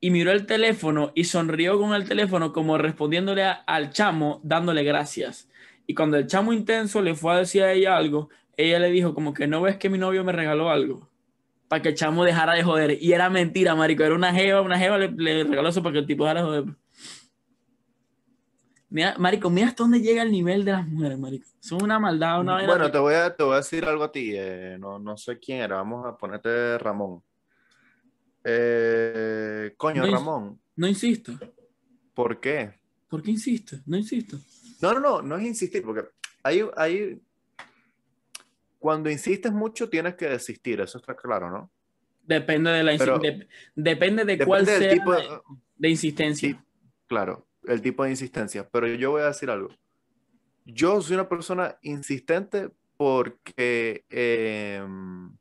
[0.00, 4.82] y miró el teléfono y sonrió con el teléfono como respondiéndole a- al chamo, dándole
[4.82, 5.48] gracias.
[5.86, 9.14] Y cuando el chamo intenso le fue a decir a ella algo, ella le dijo
[9.14, 11.10] como que no ves que mi novio me regaló algo.
[11.68, 13.02] Para que el chamo dejara de joder.
[13.02, 14.04] Y era mentira, marico.
[14.04, 16.46] Era una jeva, una jeva le, le regaló eso para que el tipo dejara de
[16.46, 16.64] joder.
[18.88, 21.46] Mira, marico, mira hasta dónde llega el nivel de las mujeres, marico.
[21.58, 22.68] Son una maldad, una vaina.
[22.68, 24.30] Bueno, te voy, a, te voy a decir algo a ti.
[24.34, 25.76] eh, no, no sé quién era.
[25.76, 27.20] Vamos a ponerte Ramón.
[28.44, 30.60] Eh, coño, No, Ramón.
[30.76, 31.32] No insisto.
[32.14, 32.74] ¿Por qué?
[33.08, 33.76] ¿Por qué insisto?
[33.86, 34.38] No insisto.
[34.80, 36.04] No, no, no, no es insistir, porque
[36.44, 37.20] hay, hay
[38.86, 41.72] cuando insistes mucho tienes que desistir, eso está claro, ¿no?
[42.22, 45.40] Depende de la Pero- dep- depende de Depende cuál del sea tipo de-
[45.74, 46.48] de insistencia.
[46.50, 46.56] Sí,
[47.08, 48.68] claro, el tipo de insistencia.
[48.70, 49.70] Pero yo voy a decir algo.
[50.64, 55.36] Yo soy una persona insistente porque, em,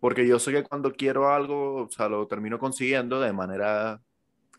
[0.00, 4.00] porque yo sé que cuando quiero algo, o sea, lo termino consiguiendo de manera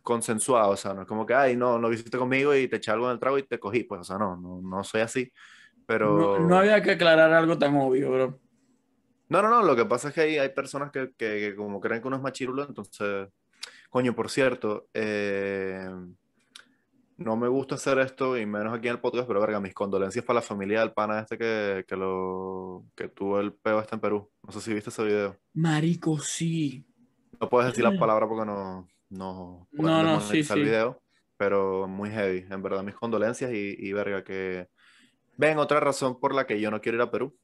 [0.03, 0.67] consensuada.
[0.67, 3.07] O sea, no es como que, ay, no, no visité conmigo y te eché algo
[3.07, 3.85] en el trago y te cogí.
[3.85, 5.31] Pues, o sea, no, no, no soy así.
[5.85, 6.39] Pero...
[6.39, 8.39] No, no había que aclarar algo tan obvio, bro.
[9.29, 11.79] No, no, no, lo que pasa es que hay, hay personas que, que- que como
[11.81, 13.29] creen que uno es machirulo, entonces,
[13.89, 15.89] coño, por cierto, eh,
[17.17, 20.25] no me gusta hacer esto y menos aquí en el podcast, pero verga, mis condolencias
[20.25, 24.01] para la familia del pana este que, que lo, que tuvo el peo este en
[24.01, 24.29] Perú.
[24.43, 25.37] No sé si viste ese video.
[25.53, 26.85] Marico, sí.
[27.39, 30.59] No puedes decir la palabra porque no, no No, no, sí, el sí.
[30.59, 31.01] video,
[31.37, 34.67] pero muy heavy, en verdad, mis condolencias y, y verga que...
[35.37, 37.35] Ven, otra razón por la que yo no quiero ir a Perú.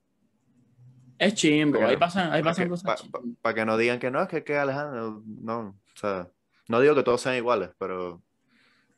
[1.17, 1.77] Es chimbo.
[1.79, 3.21] Para Ahí pasan, ahí para pasan que, cosas pa- chimbas.
[3.21, 6.29] pa- pa que no digan que no, es que, que Alejandro, no, o sea,
[6.67, 8.21] no digo que todos sean iguales, pero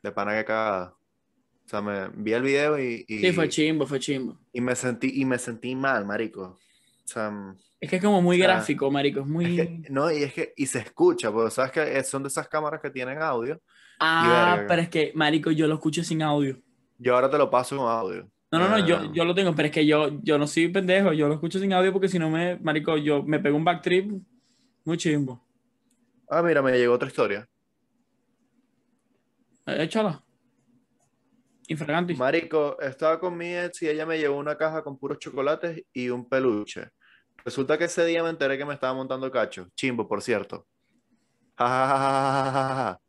[0.04, 0.94] de pana que cagada.
[1.66, 4.38] O sea, me vi el video y, y, Sí, fue chimbo, fue chimbo.
[4.52, 6.42] y me sentí, y me sentí mal, marico.
[6.44, 7.32] O sea,
[7.80, 9.22] Es que es como muy O sea, gráfico, marico.
[9.22, 9.60] Es muy.
[9.60, 12.48] es que, no, y es que, y se escucha, porque sabes que son de esas
[12.48, 13.60] cámaras que tienen audio.
[14.00, 14.68] ah, verga.
[14.68, 16.62] pero es que, marico, yo lo escucho sin audio.
[17.00, 18.30] Yo ahora te lo paso con audio.
[18.52, 18.86] No, no, no, Ah.
[18.86, 21.58] yo, yo lo tengo, pero es que yo, yo no soy pendejo, yo lo escucho
[21.60, 24.12] sin audio porque si no me, marico, yo me pego un backtrip
[24.84, 25.42] muy chimbo.
[26.30, 27.48] Ah, mira, me llegó otra historia.
[29.68, 30.22] Eh, Échala.
[31.68, 32.16] Infraganti.
[32.16, 36.10] Marico, estaba con mi ex y ella me llevó una caja con puros chocolates y
[36.10, 36.90] un peluche.
[37.46, 39.68] Resulta que ese día me enteré que me estaba montando cacho.
[39.76, 40.68] Chimbo, por cierto.
[41.58, 43.00] Ja, ja, ja, ja, ja, ja, ja.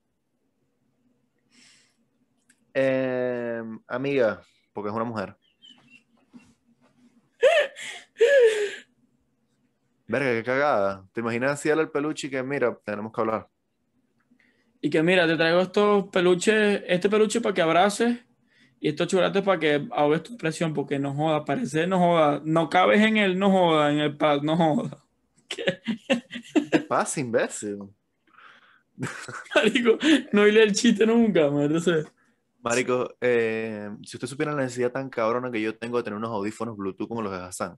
[2.74, 5.37] Em, amiga, porque es una mujer.
[10.06, 11.06] Verga, qué cagada.
[11.12, 13.48] ¿Te imaginas si el peluche y que, mira, tenemos que hablar?
[14.80, 18.18] Y que mira, te traigo estos peluches, este peluche para que abraces
[18.80, 22.68] y estos chocolates para que ahogues tu presión, porque no joda, parece no joda, no
[22.68, 25.02] cabes en él, no joda, en el pad, no joda.
[25.48, 27.78] ¿Qué pasa, imbécil?
[29.54, 29.98] Marico,
[30.32, 31.78] no oíle el chiste nunca, madre.
[32.62, 36.31] Marico, eh, si usted supiera la necesidad tan cabrona que yo tengo de tener unos
[36.31, 37.77] audífonos Bluetooth como los de Hassan.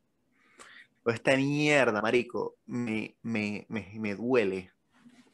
[1.02, 4.70] Pues esta mierda, marico, me, me, me, me duele.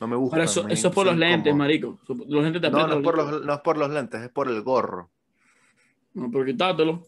[0.00, 0.36] No me gusta.
[0.36, 1.98] Ahora, eso, me- eso es por los lentes, marico.
[2.06, 4.48] Los lentes te No, no es, por los- no es por los lentes, es por
[4.48, 5.10] el gorro.
[6.14, 7.02] No, pero quitátelo.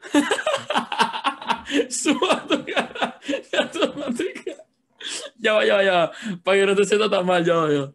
[1.90, 3.18] Suba tu cara.
[3.52, 4.64] Ya, toma tu cara.
[5.38, 6.12] Ya va, ya va, ya va.
[6.42, 7.92] Para que no te sientas tan mal, ya va, ya va.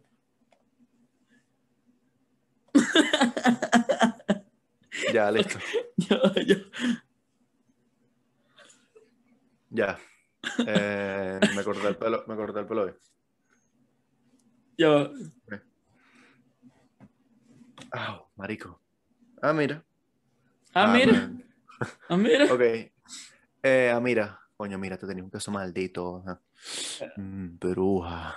[5.12, 5.58] Ya, listo.
[5.96, 6.20] Ya
[9.70, 9.98] ya.
[10.66, 12.92] Eh, me corté el pelo, me corté el pelo hoy.
[14.76, 15.10] Ya.
[17.92, 18.80] Ah, marico.
[19.40, 19.84] Ah, mira.
[20.74, 21.12] Ah, mira.
[21.12, 21.44] man.
[22.08, 22.52] Ah, mira.
[22.52, 22.60] Ok.
[23.62, 24.40] Eh, ah, mira.
[24.56, 26.22] Coño, mira, te tenía un queso maldito.
[27.16, 28.36] Mm, bruja.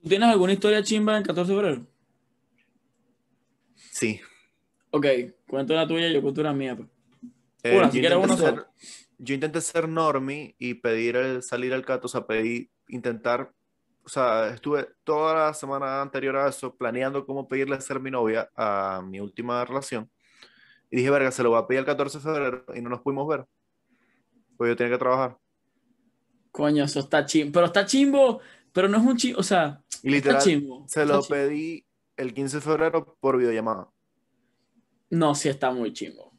[0.00, 1.86] ¿Tú tienes alguna historia chimba en 14 de febrero?
[3.90, 4.20] Sí.
[4.90, 5.06] Ok,
[5.46, 6.76] cuento la tuya, yo cuento la mía.
[6.76, 6.88] pues.
[7.62, 8.70] Eh, Una, si quieres una ser- sola.
[9.18, 13.52] yo intenté ser normie y pedir el salir al cato, o sea, pedí, intentar,
[14.04, 18.48] o sea, estuve toda la semana anterior a eso planeando cómo pedirle ser mi novia
[18.56, 20.10] a mi última relación.
[20.90, 23.00] Y dije, verga, se lo voy a pedir el 14 de febrero y no nos
[23.02, 23.44] pudimos ver.
[24.56, 25.36] Pues yo tenía que trabajar.
[26.50, 27.52] Coño, eso está chimbo.
[27.52, 28.40] Pero está chimbo,
[28.72, 29.38] pero no es un chimbo.
[29.40, 30.84] O sea, Y literal, está chimbo.
[30.88, 31.28] se está lo chimbo.
[31.34, 31.84] pedí
[32.18, 33.88] el 15 de febrero por videollamada.
[35.10, 36.32] No, sí está muy chimbo.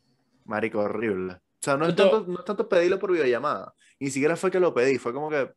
[0.46, 1.34] Marico, horrible.
[1.34, 3.74] O sea, no es, tanto, no es tanto pedirlo por videollamada.
[4.00, 5.42] Ni siquiera fue que lo pedí, fue como que.
[5.42, 5.54] O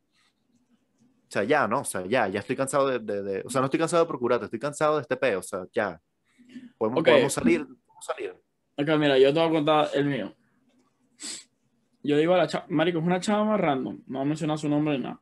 [1.29, 1.81] sea, ya, ¿no?
[1.81, 4.07] O sea, ya, ya estoy cansado de, de- de- O sea, no estoy cansado de
[4.07, 5.39] procurarte, estoy cansado de este peo.
[5.39, 5.99] O sea, ya.
[6.77, 7.07] Podemos, Ok.
[7.07, 8.35] podemos salir, podemos salir.
[8.77, 10.35] Acá, mira, yo te voy a contar el mío.
[12.03, 14.01] Yo digo a la chava, Marico, es una chava más random.
[14.07, 15.21] No voy a mencionar su nombre ni nada.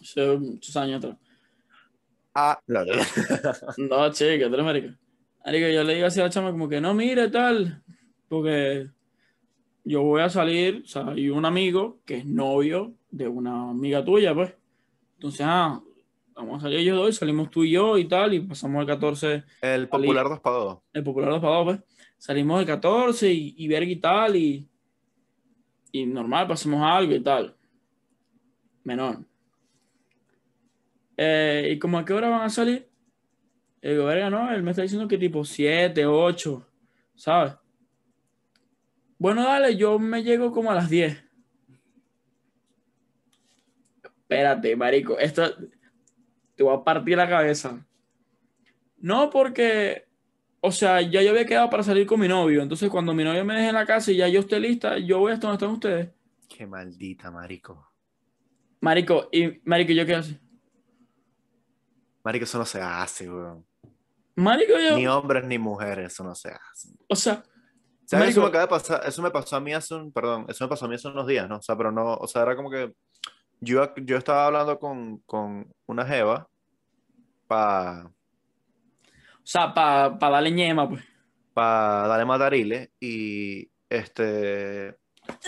[0.00, 1.18] Hace muchos años atrás.
[2.38, 3.06] Ah, la verdad.
[3.78, 4.98] No, chica, tú eres marica.
[5.44, 7.82] Marico, yo le digo así a la chama como que no mire tal,
[8.28, 8.88] porque
[9.84, 14.04] yo voy a salir, o sea, hay un amigo que es novio de una amiga
[14.04, 14.52] tuya, pues.
[15.14, 15.80] Entonces, ah,
[16.34, 19.44] vamos a salir ellos dos, salimos tú y yo y tal, y pasamos el 14,
[19.62, 20.82] El popular dos pagó.
[20.92, 21.80] el popular los pagados, pues.
[22.18, 24.68] Salimos el 14 y, y verga y tal, y,
[25.92, 27.56] y normal, pasamos algo y tal.
[28.84, 29.20] Menor.
[31.16, 32.88] Eh, ¿Y como a qué hora van a salir?
[33.80, 36.66] Le digo, verga, no, él me está diciendo que tipo 7, 8,
[37.14, 37.54] ¿sabes?
[39.18, 41.24] Bueno, dale, yo me llego como a las 10.
[44.02, 45.54] Espérate, marico, esto
[46.56, 47.86] te voy a partir la cabeza.
[48.98, 50.06] No porque,
[50.60, 53.44] o sea, ya yo había quedado para salir con mi novio, entonces cuando mi novio
[53.44, 55.74] me deje en la casa y ya yo esté lista, yo voy hasta donde están
[55.74, 56.08] ustedes.
[56.48, 57.92] Qué maldita, marico.
[58.80, 60.40] Marico, y marico, ¿yo qué hace?
[62.26, 63.64] Marico, eso no se hace, weón.
[64.34, 66.88] Marico, yo, Ni hombres ni mujeres, eso no se hace.
[67.08, 67.44] o sea,
[68.04, 68.30] ¿Sabes?
[68.30, 70.64] Eso Marico- me acaba de pasar, eso me pasó a mí hace un, perdón, eso
[70.64, 71.58] me pasó a mí hace unos días, ¿no?
[71.58, 72.92] O sea, pero no, o sea, era como que
[73.60, 76.48] yo, yo estaba hablando con, con una jeva
[77.46, 78.12] para o
[79.48, 81.04] sea, para darle ñema, pues.
[81.54, 84.96] pa darle matarile y este,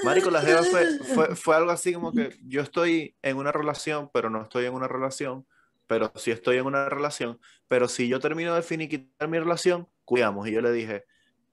[0.05, 4.09] marico, la jeva fue, fue, fue algo así como que yo estoy en una relación,
[4.13, 5.45] pero no estoy en una relación,
[5.89, 10.47] pero sí estoy en una relación, pero si yo termino de finiquitar mi relación, cuidamos.
[10.47, 11.05] Y yo le dije,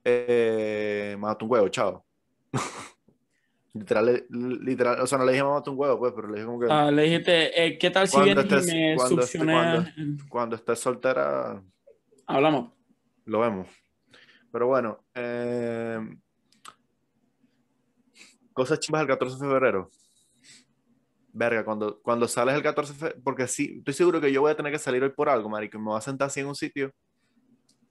[0.03, 2.05] eh, mata un huevo, chao.
[3.73, 6.59] literal, literal, o sea, no le dije mata un huevo, pues, pero le dije como
[6.59, 9.37] que Ah, le dijiste, eh, ¿qué tal si Cuando vienes estés- y me cuando esté-
[9.39, 9.93] succionas?
[10.29, 11.63] cuando estés soltera,
[12.27, 12.71] Hablamos.
[13.25, 13.67] lo vemos.
[14.51, 15.99] Pero bueno, eh,
[18.53, 19.89] cosas chimbas el 14 de febrero.
[21.37, 24.51] Verga, cuando, cuando sales el 14 de febrero, porque sí, estoy seguro que yo voy
[24.51, 26.55] a tener que salir hoy por algo, marico, me voy a sentar así en un
[26.55, 26.93] sitio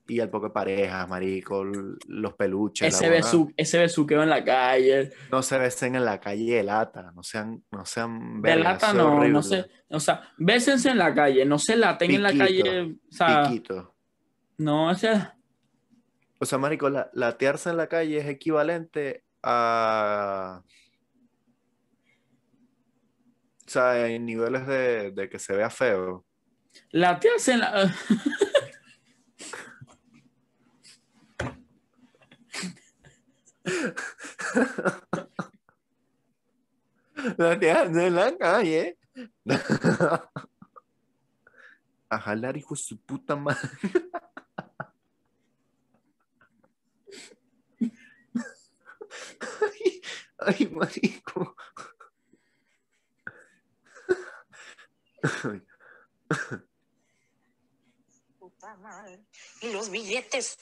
[0.07, 5.11] y al poco de parejas, marico, los peluches, Ese, besu, ese besuqueo en la calle.
[5.31, 8.93] No se besen en la calle de lata, no sean, no sean De verga, lata
[8.93, 9.33] no, horrible.
[9.33, 9.65] no sé.
[9.89, 12.81] O sea, bésense en la calle, no se laten en la calle.
[12.81, 13.95] O sea, Piquito.
[14.57, 15.21] no, ese.
[16.39, 20.61] O sea, marico, la, latearse en la calle es equivalente a...
[23.75, 26.25] Sea, en niveles de, de que se vea feo.
[26.91, 27.93] Latearse en la.
[37.37, 38.97] Latearse en la calle.
[42.09, 43.69] A jalar, hijo de su puta madre.
[49.61, 50.01] Ay,
[50.39, 51.57] ay, marico.
[58.39, 59.25] Puta madre.
[59.61, 60.57] Y los billetes.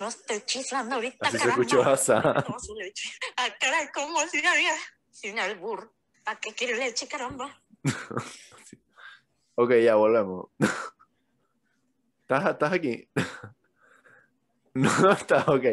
[0.00, 1.82] No estoy chiflando ahorita, Así se escuchó.
[1.82, 3.10] No, leche.
[3.36, 4.74] Ah, caray, ¿cómo si había?
[5.10, 5.92] Sin albur.
[6.24, 7.60] ¿Para qué quiere leche, caramba?
[9.60, 10.50] Ok, ya volvemos.
[12.20, 13.10] ¿Estás, estás aquí?
[14.74, 15.64] No, estás, ok.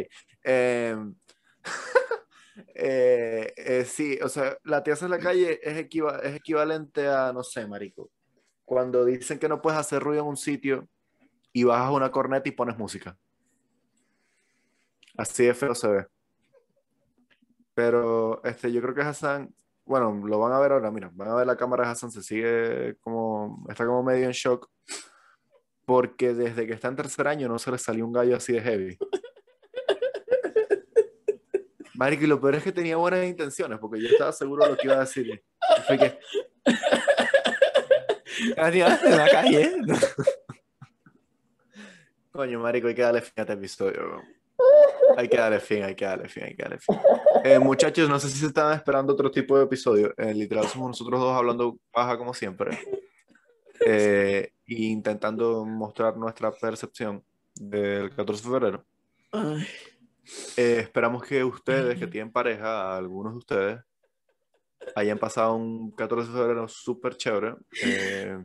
[0.43, 0.95] Eh,
[2.73, 7.31] eh, eh, sí, o sea, la tiaza en la calle es, equiva- es equivalente a,
[7.31, 8.09] no sé, marico,
[8.65, 10.87] cuando dicen que no puedes hacer ruido en un sitio
[11.53, 13.17] y bajas una corneta y pones música.
[15.17, 16.07] Así de feo se ve.
[17.73, 19.53] Pero este, yo creo que Hassan,
[19.85, 22.21] bueno, lo van a ver ahora, mira, van a ver la cámara de Hassan, se
[22.21, 24.69] sigue como, está como medio en shock,
[25.85, 28.61] porque desde que está en tercer año no se le salió un gallo así de
[28.61, 28.97] heavy.
[31.95, 34.77] Marico, y lo peor es que tenía buenas intenciones, porque yo estaba seguro de lo
[34.77, 35.43] que iba a decir.
[35.87, 36.19] Fue que...
[38.57, 39.71] "Adiós, en la calle.
[42.31, 43.93] Coño, marico, hay que darle fin a este episodio.
[43.93, 44.21] bro.
[45.17, 46.97] Hay que darle fin, hay que darle fin, hay que darle fin.
[47.43, 50.13] Eh, muchachos, no sé si se estaban esperando otro tipo de episodio.
[50.17, 52.77] Eh, literal, somos nosotros dos hablando paja como siempre.
[53.85, 58.85] Eh, e intentando mostrar nuestra percepción del 14 de febrero.
[60.57, 63.81] Eh, esperamos que ustedes, que tienen pareja, algunos de ustedes,
[64.95, 67.55] hayan pasado un 14 de febrero súper chévere.
[67.83, 68.37] Eh,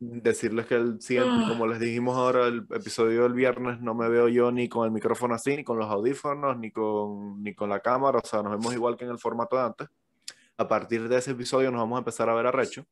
[0.00, 4.28] decirles que el siguiente, como les dijimos ahora, el episodio del viernes no me veo
[4.28, 7.80] yo ni con el micrófono así, ni con los audífonos, ni con, ni con la
[7.80, 9.88] cámara, o sea, nos vemos igual que en el formato de antes.
[10.56, 12.86] A partir de ese episodio nos vamos a empezar a ver a Recho.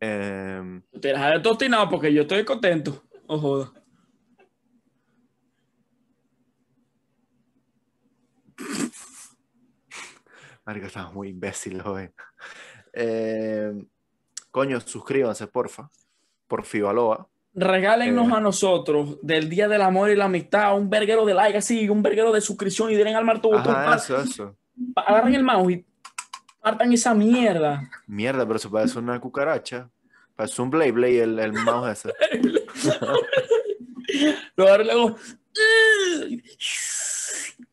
[0.00, 3.02] Eh, te dejaré tostinado porque yo estoy contento.
[3.26, 3.72] Oh, joda.
[10.66, 12.10] Marico, estamos muy imbéciles hoy.
[12.92, 13.72] Eh,
[14.50, 15.88] coño, suscríbanse, porfa.
[16.48, 17.28] Por Fibaloa.
[17.54, 18.32] Regálennos Eh.
[18.34, 22.02] a nosotros del Día del Amor y la Amistad un verguero de like así, un
[22.02, 23.74] verguero de suscripción y denle al marto botón.
[23.74, 24.56] Ajá, eso, eso.
[24.94, 25.86] agarren el mouse y
[26.60, 27.88] partan esa mierda.
[28.06, 29.88] Mierda, pero eso parece una cucaracha.
[30.34, 32.12] Parece un Blade Blade el, el mouse ese.
[34.56, 35.16] Lo luego.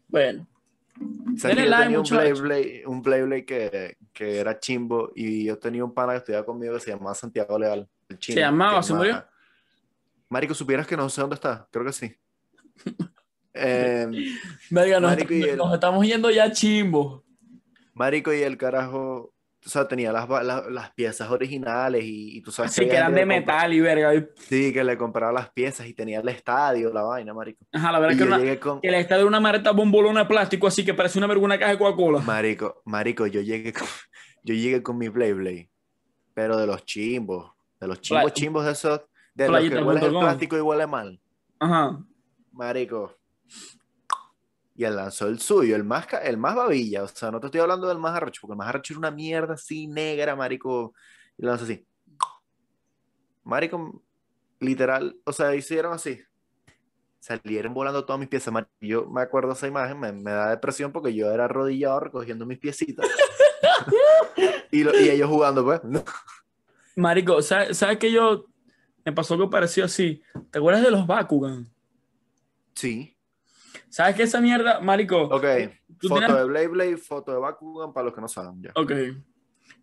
[0.08, 0.53] Bueno, ¿Sabes
[0.96, 2.41] Denle like, tenía un.
[2.44, 6.46] Blade, un Blade Blade que, que era chimbo y yo tenía un pana que estudiaba
[6.46, 7.88] conmigo que se llamaba Santiago Leal.
[8.10, 8.84] el chino, ¿Se llamaba?
[8.84, 9.26] ¿Se murió?
[10.30, 11.68] Marico, supieras que no sé dónde está.
[11.72, 12.16] Creo que sí.
[13.56, 14.08] Eh,
[14.72, 17.24] Verga, nos, el- nos estamos yendo ya chimbo.
[17.94, 19.33] marico, y el carajo,
[19.66, 22.88] o sea, tenía las, va- la- las piezas originales y, y tú sabes Así que
[22.91, 24.14] había eran de que metal y verga.
[24.16, 27.66] y- Sí, que le compraba las piezas y tenía el estadio, la vaina, marico.
[27.72, 28.82] Ajá, la verdad Y que, una, con...
[28.82, 31.57] que le está de una mareta bombolona de plástico así que parece una verga una
[31.59, 32.20] caja de Coca-Cola.
[32.20, 33.88] Marico, marico, yo llegué con,
[34.43, 35.70] yo llegué con mi Play Blade,
[36.34, 39.01] pero de los chimbos, de los chimbos Play- chimbos de esos,
[39.34, 41.20] de los Playita que huele el plástico y huele mal.
[41.59, 41.99] Ajá.
[42.51, 43.18] Marico.
[44.76, 47.04] Y él lanzó el suyo, el más, el más babilla.
[47.04, 49.12] O sea, no te estoy hablando del más arrecho, porque el más arrecho era una
[49.12, 50.94] mierda así negra, marico.
[51.38, 51.86] Y lo lanzó así.
[53.44, 54.02] Marico,
[54.60, 56.20] literal, o sea, hicieron así.
[57.20, 58.54] Salieron volando todas mis piezas.
[58.54, 58.72] marico.
[58.82, 62.60] Yo me acuerdo esa imagen, me, me da depresión porque yo era arrodillado recogiendo mis
[62.60, 63.06] piecitas.
[64.72, 65.82] y, lo- y ellos jugando, pues.
[66.96, 68.46] Marico, ¿sabes, ¿sabes que yo
[69.06, 70.22] me pasó algo parecido así?
[70.52, 71.68] ¿Te acuerdas de los Bakugan?
[72.76, 73.12] Sí.
[73.94, 75.22] ¿Sabes que esa mierda, Marico?
[75.22, 75.46] Ok.
[76.00, 78.72] Tú Foto tienes- de Blade Blade, foto de Bakugan, para los que no saben ya.
[78.74, 78.91] Ok.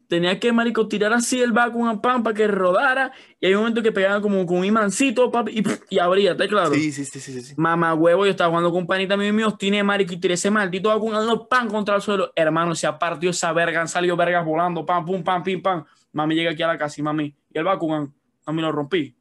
[0.08, 3.80] Tenía que, marico, tirar así el Bakugan pan para que rodara y hay un momento
[3.80, 6.74] que pegaba como con un imancito papi, y, y abría, ¿está claro?
[6.74, 7.54] Sí, sí, sí, sí, sí.
[7.56, 10.50] Mamá huevo, yo estaba jugando con un panita mío mío, tiene marico y tiré ese
[10.50, 12.32] maldito Bakugan dando pan contra el suelo.
[12.34, 15.84] Hermano, se ha partido esa verga, han salido vergas volando, pam, pum, pam, pim, pam.
[16.12, 18.12] Mami llega aquí a la casa y mami, y el Bakugan,
[18.44, 19.14] mami lo rompí.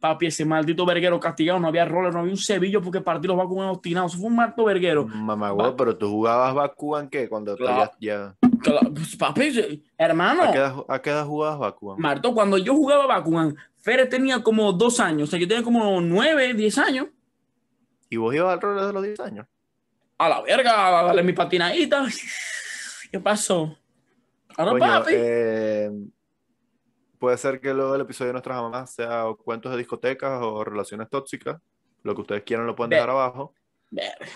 [0.00, 3.36] Papi, ese maldito verguero castigado, no había roller, no había un cebillo porque partí los
[3.36, 4.12] Bakugan obstinados.
[4.12, 5.06] Eso fue un malto verguero.
[5.06, 7.28] Mamá, güey, pero tú jugabas Bakugan, ¿qué?
[7.28, 7.90] Cuando Claro.
[8.00, 10.42] ya, Claro, pues, Papi, hermano.
[10.44, 12.00] ¿A qué edad, a qué edad jugabas Bakugan?
[12.00, 16.00] Marto, cuando yo jugaba Bakugan, Fere tenía como dos años, o sea, yo tenía como
[16.00, 17.08] nueve, diez años.
[18.10, 19.46] ¿Y vos ibas al rol desde los 10 años?
[20.16, 22.06] A la verga, a darle mi patinadita.
[23.12, 23.76] ¿Qué pasó?
[24.56, 25.12] Ahora, Coño, papi.
[25.14, 25.90] eh,
[27.18, 30.64] puede ser que luego el episodio de nuestras mamás sea o cuentos de discotecas o
[30.64, 31.60] relaciones tóxicas.
[32.02, 33.54] Lo que ustedes quieran lo pueden dejar abajo.
[33.90, 34.26] Verga.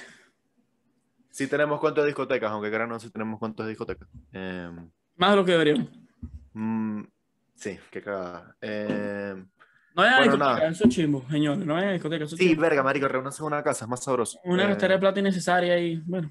[1.31, 4.09] Sí tenemos cuentos de discotecas, aunque crean no, sí tenemos cuentos de discotecas.
[4.33, 4.71] Eh,
[5.17, 5.89] Más de lo que deberíamos.
[6.53, 7.03] mm,
[7.55, 8.55] sí, qué cagada.
[8.61, 9.35] Eh,
[9.95, 10.69] No hay Bueno, discoteca, nada.
[10.69, 11.65] eso es chimbo, señores.
[11.67, 12.63] No hay discoteca, eso es sí, chimbo.
[12.63, 14.39] verga, marico, reúnanse en una casa, es más sabroso.
[14.45, 16.31] Una Eh, de plata innecesaria y, bueno.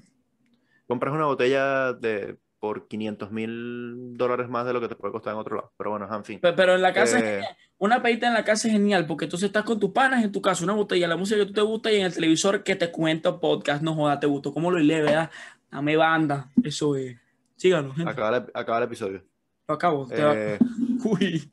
[0.86, 5.32] compras una botella de por 500 mil dólares más de lo que te puede costar
[5.32, 5.72] en otro lado.
[5.76, 6.38] Pero bueno, en fin.
[6.38, 7.56] Pe- Pero en la casa, es Eh, genial.
[7.78, 10.40] una pedita en la casa es genial porque entonces estás con tus panas en tu
[10.40, 12.92] casa, una botella, la música que tú te gusta y en el televisor que te
[12.92, 15.28] cuenta podcast, no joda, te gustó, ¿cómo lo lee, verdad?
[15.72, 17.16] Dame banda, eso es.
[17.56, 18.08] Síganos, gente.
[18.12, 19.24] acaba, el, acaba el episodio.
[19.66, 20.06] Lo acabo.
[20.06, 20.14] te
[20.54, 20.58] Eh,
[21.04, 21.50] Uy.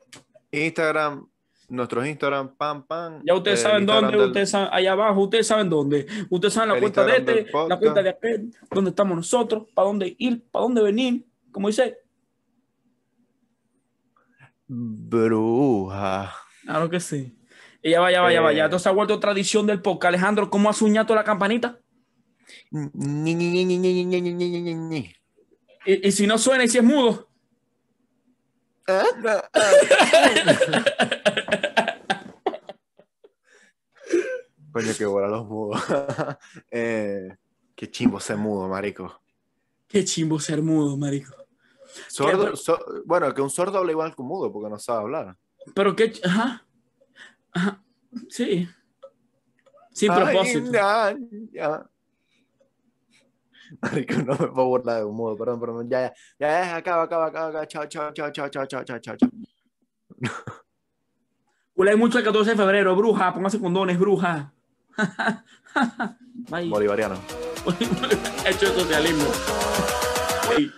[0.51, 1.28] Instagram,
[1.70, 3.22] nuestros Instagram, pam, pam.
[3.26, 6.06] Ya ustedes saben dónde, ustedes saben, allá abajo, ustedes saben dónde.
[6.30, 9.88] Ustedes saben la el cuenta de este, la cuenta de aquel, dónde estamos nosotros, para
[9.88, 11.98] dónde ir, para dónde venir, como dice.
[14.68, 16.34] Bruja.
[16.64, 17.36] Claro que sí.
[17.82, 18.52] Y ya va, ya va, ya va.
[18.52, 20.10] Entonces ha vuelto tradición del podcast.
[20.10, 21.80] Alejandro, ¿cómo has uñado la campanita?
[22.72, 22.80] ¿Y,
[25.86, 27.30] ¿Y, si no suena y si es mudo.
[28.88, 29.04] ¿Eh?
[34.72, 35.82] Coño, qué bola los mudos.
[36.72, 37.36] Eh,
[37.76, 39.22] qué chimbo ser mudo, marico.
[39.88, 41.34] Qué chimbo ser mudo, marico.
[42.08, 42.54] Sordo,
[43.06, 45.38] bueno, que un sordo habla igual que un mudo porque no sabe hablar.
[45.74, 46.14] Pero qué.
[46.24, 46.66] Ajá.
[47.52, 47.84] Ajá.
[48.30, 48.68] Sí.
[49.92, 50.72] Sin Ay, propósito.
[50.72, 51.16] ya,
[51.52, 51.90] ya.
[53.82, 55.90] Marico, no me puedo burlar de un mudo, perdón, perdón.
[55.90, 57.68] Ya, ya, ya, ya, acaba, acaba, acaba.
[57.68, 59.30] Chao, chao, chao, chao, chao, chao, chao, chao, chao.
[61.74, 63.34] Culé mucho el 14 de febrero, bruja.
[63.34, 64.54] Póngase condones, bruja.
[66.70, 67.16] Bolivariano.
[68.45, 69.26] Hecho el socialismo.
[70.56, 70.72] Sí.